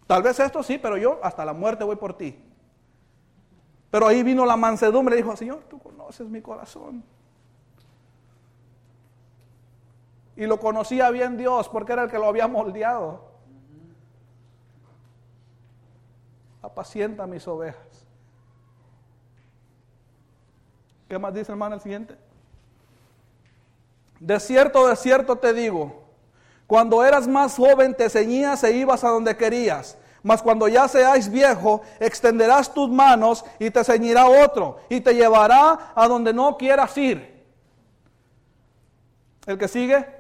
Tal 0.07 0.23
vez 0.23 0.41
esto 0.41 0.63
sí, 0.63 0.79
pero 0.79 0.97
yo 0.97 1.19
hasta 1.23 1.45
la 1.45 1.53
muerte 1.53 1.85
voy 1.85 1.97
por 1.97 2.15
ti. 2.15 2.43
Pero 3.91 4.07
ahí 4.07 4.23
vino 4.23 4.47
la 4.47 4.57
mansedumbre 4.57 5.17
y 5.17 5.23
dijo, 5.23 5.37
Señor, 5.37 5.65
tú 5.69 5.79
conoces 5.79 6.29
mi 6.29 6.41
corazón. 6.41 7.05
Y 10.41 10.47
lo 10.47 10.59
conocía 10.59 11.11
bien 11.11 11.37
Dios 11.37 11.69
porque 11.69 11.93
era 11.93 12.05
el 12.05 12.11
que 12.11 12.17
lo 12.17 12.25
había 12.25 12.49
moldeado. 12.49 13.21
Apacienta 16.63 17.27
mis 17.27 17.47
ovejas. 17.47 18.07
¿Qué 21.11 21.19
más 21.19 21.35
dice 21.35 21.53
hermano 21.53 21.75
el 21.75 21.83
siguiente? 21.83 22.17
De 24.19 24.41
cierto, 24.41 24.89
de 24.89 24.97
cierto 24.97 25.37
te 25.37 25.53
digo, 25.53 26.05
cuando 26.67 27.05
eras 27.05 27.29
más 27.29 27.57
joven 27.57 27.95
te 27.95 28.09
ceñías 28.09 28.65
e 28.65 28.73
ibas 28.73 29.05
a 29.05 29.11
donde 29.11 29.37
querías, 29.37 29.99
mas 30.23 30.41
cuando 30.41 30.69
ya 30.69 30.89
seáis 30.89 31.31
viejo, 31.31 31.83
extenderás 31.99 32.73
tus 32.73 32.89
manos 32.89 33.45
y 33.59 33.71
te 33.71 33.85
ceñirá 33.85 34.27
otro 34.27 34.79
y 34.89 35.03
te 35.03 35.15
llevará 35.15 35.93
a 35.95 36.09
donde 36.09 36.33
no 36.33 36.57
quieras 36.57 36.97
ir. 36.97 37.45
El 39.45 39.59
que 39.59 39.69
sigue. 39.69 40.20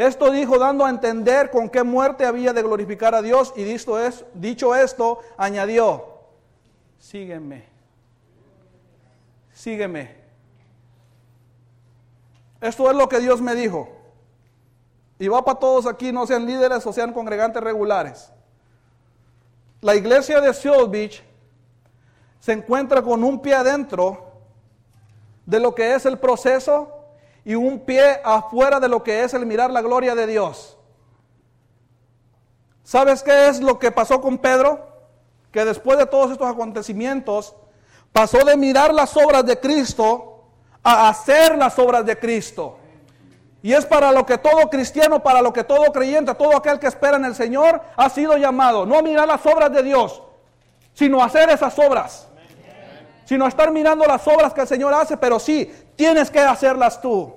Esto 0.00 0.30
dijo 0.30 0.58
dando 0.58 0.86
a 0.86 0.88
entender 0.88 1.50
con 1.50 1.68
qué 1.68 1.82
muerte 1.82 2.24
había 2.24 2.54
de 2.54 2.62
glorificar 2.62 3.14
a 3.14 3.20
Dios 3.20 3.52
y 3.54 3.64
dicho, 3.64 3.98
es, 3.98 4.24
dicho 4.32 4.74
esto, 4.74 5.18
añadió, 5.36 6.14
sígueme, 6.98 7.66
sígueme. 9.52 10.16
Esto 12.62 12.90
es 12.90 12.96
lo 12.96 13.10
que 13.10 13.20
Dios 13.20 13.42
me 13.42 13.54
dijo. 13.54 13.90
Y 15.18 15.28
va 15.28 15.44
para 15.44 15.58
todos 15.58 15.84
aquí, 15.84 16.12
no 16.12 16.26
sean 16.26 16.46
líderes 16.46 16.86
o 16.86 16.94
sean 16.94 17.12
congregantes 17.12 17.62
regulares. 17.62 18.32
La 19.82 19.94
iglesia 19.94 20.40
de 20.40 20.54
Seoul 20.54 20.88
Beach 20.88 21.22
se 22.38 22.52
encuentra 22.52 23.02
con 23.02 23.22
un 23.22 23.42
pie 23.42 23.54
adentro 23.54 24.32
de 25.44 25.60
lo 25.60 25.74
que 25.74 25.94
es 25.94 26.06
el 26.06 26.18
proceso 26.18 26.99
y 27.44 27.54
un 27.54 27.80
pie 27.80 28.20
afuera 28.24 28.80
de 28.80 28.88
lo 28.88 29.02
que 29.02 29.24
es 29.24 29.34
el 29.34 29.46
mirar 29.46 29.70
la 29.70 29.82
gloria 29.82 30.14
de 30.14 30.26
Dios. 30.26 30.76
¿Sabes 32.82 33.22
qué 33.22 33.48
es 33.48 33.60
lo 33.60 33.78
que 33.78 33.90
pasó 33.90 34.20
con 34.20 34.38
Pedro? 34.38 34.88
Que 35.52 35.64
después 35.64 35.98
de 35.98 36.06
todos 36.06 36.32
estos 36.32 36.48
acontecimientos 36.48 37.54
pasó 38.12 38.44
de 38.44 38.56
mirar 38.56 38.92
las 38.92 39.16
obras 39.16 39.44
de 39.46 39.58
Cristo 39.58 40.44
a 40.82 41.08
hacer 41.08 41.56
las 41.56 41.78
obras 41.78 42.04
de 42.04 42.18
Cristo. 42.18 42.78
Y 43.62 43.74
es 43.74 43.84
para 43.84 44.10
lo 44.10 44.24
que 44.24 44.38
todo 44.38 44.70
cristiano, 44.70 45.22
para 45.22 45.42
lo 45.42 45.52
que 45.52 45.64
todo 45.64 45.92
creyente, 45.92 46.34
todo 46.34 46.56
aquel 46.56 46.78
que 46.78 46.86
espera 46.86 47.16
en 47.16 47.26
el 47.26 47.34
Señor 47.34 47.82
ha 47.96 48.08
sido 48.08 48.36
llamado. 48.38 48.86
No 48.86 49.02
mirar 49.02 49.28
las 49.28 49.44
obras 49.44 49.70
de 49.70 49.82
Dios, 49.82 50.22
sino 50.94 51.22
hacer 51.22 51.50
esas 51.50 51.78
obras. 51.78 52.26
Sino 53.26 53.46
estar 53.46 53.70
mirando 53.70 54.04
las 54.06 54.26
obras 54.26 54.52
que 54.54 54.62
el 54.62 54.66
Señor 54.66 54.92
hace, 54.94 55.16
pero 55.16 55.38
sí, 55.38 55.72
tienes 56.00 56.30
que 56.30 56.40
hacerlas 56.40 56.98
tú. 57.02 57.34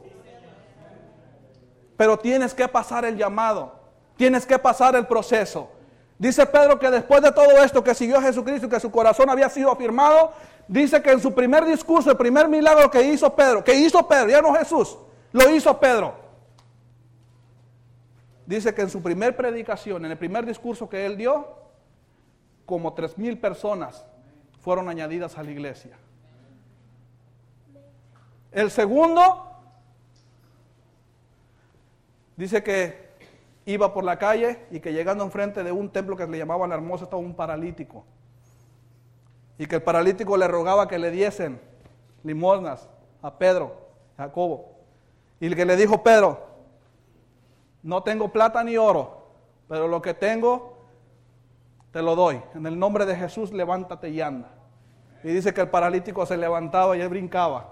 Pero 1.98 2.18
tienes 2.18 2.54
que 2.54 2.66
pasar 2.66 3.04
el 3.04 3.18
llamado, 3.18 3.74
tienes 4.16 4.46
que 4.46 4.58
pasar 4.58 4.96
el 4.96 5.06
proceso. 5.06 5.70
Dice 6.18 6.46
Pedro 6.46 6.80
que 6.80 6.90
después 6.90 7.22
de 7.22 7.34
todo 7.34 7.62
esto 7.62 7.84
que 7.84 7.94
siguió 7.94 8.20
a 8.20 8.22
Jesucristo 8.22 8.68
y 8.68 8.70
que 8.70 8.80
su 8.80 8.90
corazón 8.90 9.30
había 9.30 9.50
sido 9.50 9.70
afirmado, 9.70 10.32
dice 10.66 11.02
que 11.02 11.12
en 11.12 11.20
su 11.20 11.34
primer 11.34 11.66
discurso, 11.66 12.10
el 12.10 12.16
primer 12.16 12.48
milagro 12.48 12.90
que 12.90 13.04
hizo 13.04 13.36
Pedro, 13.36 13.66
que 13.66 13.76
hizo 13.76 14.08
Pedro, 14.08 14.30
ya 14.30 14.42
no 14.42 14.54
Jesús, 14.54 14.98
lo 15.34 15.50
hizo 15.50 15.78
Pedro. 15.78 16.14
Dice 18.46 18.74
que 18.74 18.84
en 18.84 18.90
su 18.90 19.04
primer 19.04 19.36
predicación, 19.36 20.06
en 20.06 20.12
el 20.12 20.18
primer 20.18 20.46
discurso 20.46 20.88
que 20.88 21.06
él 21.06 21.18
dio, 21.18 21.48
como 22.66 22.94
tres 22.94 23.18
mil 23.18 23.38
personas 23.38 24.06
fueron 24.62 24.88
añadidas 24.88 25.38
a 25.38 25.44
la 25.44 25.52
iglesia. 25.52 25.98
El 28.54 28.72
segundo 28.72 29.54
Dice 32.36 32.64
que 32.64 33.14
iba 33.66 33.94
por 33.94 34.04
la 34.04 34.18
calle 34.18 34.66
y 34.72 34.80
que 34.80 34.92
llegando 34.92 35.24
enfrente 35.24 35.64
de 35.64 35.72
un 35.72 35.90
templo 35.90 36.18
que 36.18 36.28
le 36.28 36.38
llamaban 36.38 36.70
la 36.70 36.76
hermosa 36.76 37.06
estaba 37.06 37.22
un 37.22 37.36
paralítico. 37.36 38.04
Y 39.58 39.68
que 39.68 39.76
el 39.76 39.84
paralítico 39.84 40.36
le 40.36 40.48
rogaba 40.48 40.88
que 40.88 40.98
le 40.98 41.12
diesen 41.12 41.62
limosnas 42.24 42.90
a 43.22 43.38
Pedro, 43.38 43.78
a 44.18 44.24
Jacobo. 44.24 44.72
Y 45.40 45.54
que 45.54 45.66
le 45.66 45.76
dijo 45.76 46.02
Pedro, 46.02 46.40
no 47.84 48.02
tengo 48.02 48.32
plata 48.32 48.64
ni 48.64 48.78
oro, 48.78 49.28
pero 49.68 49.88
lo 49.88 50.02
que 50.02 50.14
tengo 50.14 50.80
te 51.92 52.02
lo 52.02 52.16
doy. 52.16 52.42
En 52.56 52.66
el 52.66 52.80
nombre 52.80 53.06
de 53.06 53.16
Jesús, 53.16 53.52
levántate 53.52 54.10
y 54.10 54.22
anda. 54.22 54.50
Y 55.24 55.30
dice 55.30 55.54
que 55.54 55.62
el 55.62 55.70
paralítico 55.70 56.26
se 56.26 56.36
levantaba 56.36 56.98
y 56.98 57.02
él 57.02 57.10
brincaba. 57.10 57.70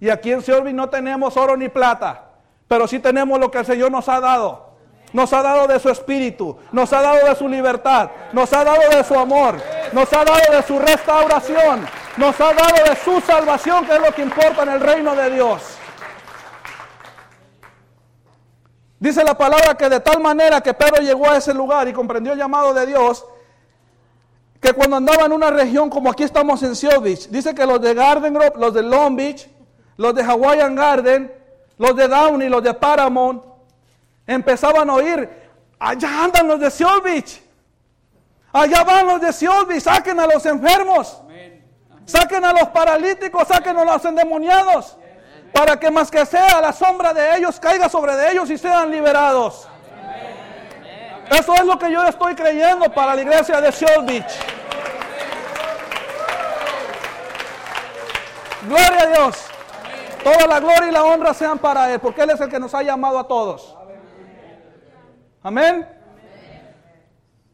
Y 0.00 0.08
aquí 0.08 0.32
en 0.32 0.42
Seorbi 0.42 0.72
no 0.72 0.88
tenemos 0.88 1.36
oro 1.36 1.56
ni 1.56 1.68
plata 1.68 2.30
pero 2.70 2.86
sí 2.86 3.00
tenemos 3.00 3.40
lo 3.40 3.50
que 3.50 3.58
el 3.58 3.66
Señor 3.66 3.90
nos 3.90 4.08
ha 4.08 4.20
dado. 4.20 4.70
Nos 5.12 5.32
ha 5.32 5.42
dado 5.42 5.66
de 5.66 5.80
su 5.80 5.88
espíritu, 5.90 6.56
nos 6.70 6.92
ha 6.92 7.02
dado 7.02 7.26
de 7.26 7.34
su 7.34 7.48
libertad, 7.48 8.12
nos 8.32 8.52
ha 8.52 8.62
dado 8.62 8.96
de 8.96 9.02
su 9.02 9.18
amor, 9.18 9.56
nos 9.92 10.12
ha 10.12 10.24
dado 10.24 10.52
de 10.56 10.62
su 10.62 10.78
restauración, 10.78 11.84
nos 12.16 12.40
ha 12.40 12.54
dado 12.54 12.88
de 12.88 12.94
su 12.94 13.20
salvación, 13.22 13.84
que 13.84 13.96
es 13.96 14.00
lo 14.00 14.14
que 14.14 14.22
importa 14.22 14.62
en 14.62 14.68
el 14.68 14.78
reino 14.78 15.16
de 15.16 15.30
Dios. 15.30 15.62
Dice 19.00 19.24
la 19.24 19.36
palabra 19.36 19.76
que 19.76 19.88
de 19.88 19.98
tal 19.98 20.20
manera 20.20 20.60
que 20.60 20.72
Pedro 20.72 21.02
llegó 21.02 21.28
a 21.28 21.38
ese 21.38 21.52
lugar 21.52 21.88
y 21.88 21.92
comprendió 21.92 22.34
el 22.34 22.38
llamado 22.38 22.72
de 22.72 22.86
Dios, 22.86 23.26
que 24.60 24.72
cuando 24.74 24.96
andaba 24.96 25.26
en 25.26 25.32
una 25.32 25.50
región 25.50 25.90
como 25.90 26.08
aquí 26.08 26.22
estamos 26.22 26.62
en 26.62 26.76
Seal 26.76 27.02
dice 27.02 27.52
que 27.52 27.66
los 27.66 27.80
de 27.80 27.94
Garden 27.94 28.32
Grove, 28.32 28.52
los 28.54 28.72
de 28.72 28.82
Long 28.84 29.16
Beach, 29.16 29.50
los 29.96 30.14
de 30.14 30.22
Hawaiian 30.22 30.74
Garden, 30.74 31.32
los 31.78 31.96
de 31.96 32.08
Downey, 32.08 32.48
los 32.48 32.62
de 32.62 32.74
Paramount, 32.74 33.42
empezaban 34.26 34.88
a 34.90 34.94
oír, 34.94 35.28
allá 35.78 36.24
andan 36.24 36.46
los 36.46 36.60
de 36.60 36.70
Seal 36.70 37.00
Beach, 37.00 37.40
allá 38.52 38.84
van 38.84 39.06
los 39.06 39.20
de 39.20 39.32
Seal 39.32 39.66
Beach, 39.66 39.82
saquen 39.82 40.20
a 40.20 40.26
los 40.26 40.44
enfermos, 40.46 41.20
saquen 42.04 42.44
a 42.44 42.52
los 42.52 42.68
paralíticos, 42.68 43.48
saquen 43.48 43.76
a 43.78 43.84
los 43.84 44.04
endemoniados, 44.04 44.96
para 45.52 45.78
que 45.78 45.90
más 45.90 46.10
que 46.10 46.24
sea 46.26 46.60
la 46.60 46.72
sombra 46.72 47.12
de 47.12 47.36
ellos 47.36 47.58
caiga 47.58 47.88
sobre 47.88 48.14
de 48.14 48.32
ellos 48.32 48.50
y 48.50 48.58
sean 48.58 48.90
liberados. 48.90 49.68
Eso 51.30 51.54
es 51.54 51.64
lo 51.64 51.78
que 51.78 51.92
yo 51.92 52.04
estoy 52.04 52.34
creyendo 52.34 52.92
para 52.92 53.14
la 53.14 53.22
iglesia 53.22 53.60
de 53.60 53.70
Seal 53.70 54.04
Beach. 54.04 54.32
Gloria 58.62 59.02
a 59.02 59.06
Dios. 59.06 59.49
Toda 60.22 60.46
la 60.46 60.60
gloria 60.60 60.88
y 60.88 60.92
la 60.92 61.04
honra 61.04 61.32
sean 61.34 61.58
para 61.58 61.92
Él, 61.92 62.00
porque 62.00 62.22
Él 62.22 62.30
es 62.30 62.40
el 62.40 62.48
que 62.48 62.60
nos 62.60 62.74
ha 62.74 62.82
llamado 62.82 63.18
a 63.18 63.26
todos. 63.26 63.76
Amén. 65.42 65.86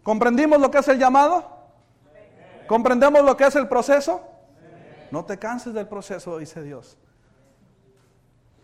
¿Comprendimos 0.02 0.60
lo 0.60 0.70
que 0.70 0.78
es 0.78 0.88
el 0.88 0.98
llamado? 0.98 1.44
¿Comprendemos 2.66 3.22
lo 3.22 3.36
que 3.36 3.44
es 3.44 3.54
el 3.56 3.68
proceso? 3.68 4.20
No 5.10 5.24
te 5.24 5.38
canses 5.38 5.72
del 5.74 5.86
proceso, 5.86 6.38
dice 6.38 6.62
Dios. 6.62 6.98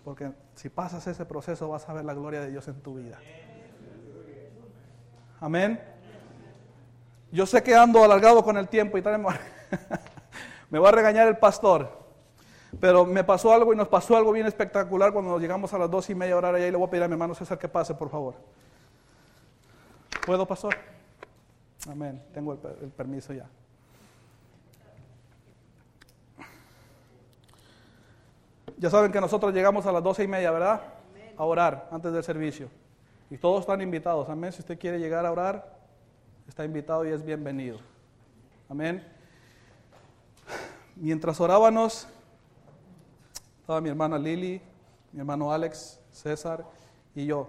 Porque 0.05 0.33
si 0.57 0.69
pasas 0.69 1.07
ese 1.07 1.25
proceso 1.25 1.69
vas 1.69 1.89
a 1.89 1.93
ver 1.93 2.05
la 2.05 2.15
gloria 2.15 2.41
de 2.41 2.51
Dios 2.51 2.67
en 2.67 2.81
tu 2.81 2.97
vida. 2.97 3.19
Amén. 5.41 5.81
Yo 7.31 7.47
sé 7.47 7.63
que 7.63 7.75
ando 7.75 8.03
alargado 8.03 8.45
con 8.45 8.57
el 8.57 8.69
tiempo 8.69 8.99
y 8.99 9.03
también 9.03 9.37
me 10.71 10.79
va 10.79 10.89
a 10.89 10.93
regañar 10.93 11.29
el 11.29 11.39
pastor. 11.39 12.02
Pero 12.81 13.05
me 13.05 13.23
pasó 13.23 13.53
algo 13.53 13.73
y 13.73 13.77
nos 13.77 13.89
pasó 13.89 14.17
algo 14.17 14.33
bien 14.33 14.47
espectacular 14.47 15.13
cuando 15.13 15.39
llegamos 15.39 15.73
a 15.73 15.79
las 15.79 15.91
dos 15.91 16.09
y 16.11 16.15
media 16.15 16.37
hora 16.37 16.59
y 16.59 16.71
le 16.71 16.77
voy 16.77 16.87
a 16.87 16.91
pedir 16.91 17.05
a 17.05 17.09
mi 17.09 17.13
hermano 17.13 17.35
César 17.35 17.59
que 17.59 17.69
pase, 17.69 17.95
por 17.95 18.09
favor. 18.09 18.35
¿Puedo, 20.25 20.47
pastor? 20.47 20.75
Amén. 21.91 22.23
Tengo 22.33 22.53
el 22.53 22.91
permiso 22.91 23.33
ya. 23.33 23.47
Ya 28.79 28.91
saben 28.91 29.13
que 29.13 29.21
nosotros 29.21 29.53
llegamos 29.53 29.87
a 29.87 29.93
las 29.93 30.03
doce 30.03 30.25
y 30.25 30.29
media, 30.29 30.51
¿verdad? 30.51 30.81
A 31.37 31.45
orar 31.45 31.89
antes 31.93 32.13
del 32.13 32.25
servicio. 32.25 32.69
Y 33.31 33.37
todos 33.37 33.61
están 33.61 33.81
invitados. 33.81 34.29
Amén. 34.29 34.53
Si 34.53 34.61
usted 34.61 34.79
quiere 34.79 34.99
llegar 34.99 35.25
a 35.25 35.33
orar, 35.33 35.79
está 36.49 36.65
invitado 36.65 37.05
y 37.05 37.11
es 37.11 37.25
bienvenido. 37.25 37.79
Amén. 38.69 39.07
Mientras 40.97 41.41
orábamos, 41.41 42.09
estaba 43.63 43.81
mi 43.81 43.89
hermana 43.89 44.19
Lili, 44.19 44.61
mi 45.13 45.21
hermano 45.21 45.51
Alex, 45.51 45.99
César 46.11 46.67
y 47.15 47.25
yo. 47.25 47.49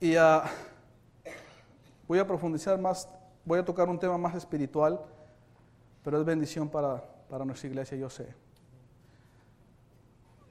Y 0.00 0.16
uh, 0.16 0.40
voy 2.08 2.18
a 2.18 2.26
profundizar 2.26 2.80
más, 2.80 3.08
voy 3.44 3.60
a 3.60 3.64
tocar 3.64 3.88
un 3.88 3.98
tema 3.98 4.18
más 4.18 4.34
espiritual, 4.34 5.00
pero 6.02 6.18
es 6.18 6.24
bendición 6.24 6.68
para, 6.68 7.04
para 7.28 7.44
nuestra 7.44 7.68
iglesia, 7.68 7.96
yo 7.96 8.10
sé 8.10 8.34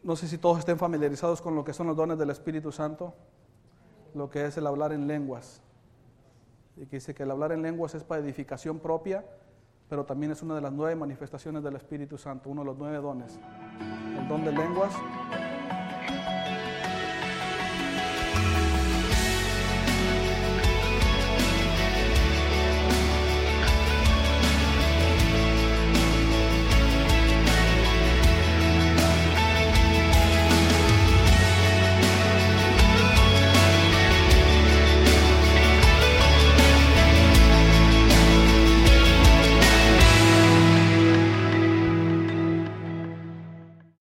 no 0.06 0.16
sé 0.16 0.28
si 0.28 0.38
todos 0.38 0.60
estén 0.60 0.78
familiarizados 0.78 1.42
con 1.42 1.56
lo 1.56 1.66
que 1.66 1.74
son 1.74 1.88
los 1.88 1.96
dones 1.98 2.20
del 2.20 2.30
Espíritu 2.30 2.72
Santo, 2.72 3.16
lo 4.14 4.30
que 4.30 4.46
es 4.46 4.56
el 4.56 4.68
hablar 4.68 4.94
en 4.94 5.08
lenguas. 5.08 5.62
Y 6.78 6.86
que 6.86 6.98
dice 6.98 7.16
que 7.16 7.24
el 7.24 7.32
hablar 7.32 7.52
en 7.52 7.64
lenguas 7.64 7.96
es 7.96 8.04
para 8.04 8.22
edificación 8.22 8.78
propia, 8.78 9.26
pero 9.90 10.06
también 10.06 10.32
es 10.32 10.42
una 10.42 10.56
de 10.56 10.62
las 10.62 10.72
nueve 10.72 10.96
manifestaciones 10.96 11.64
del 11.64 11.76
Espíritu 11.76 12.18
Santo, 12.18 12.50
uno 12.50 12.62
de 12.62 12.66
los 12.66 12.78
nueve 12.78 12.98
dones. 12.98 13.40
El 14.18 14.28
don 14.28 14.44
de 14.44 14.52
lenguas 14.52 14.94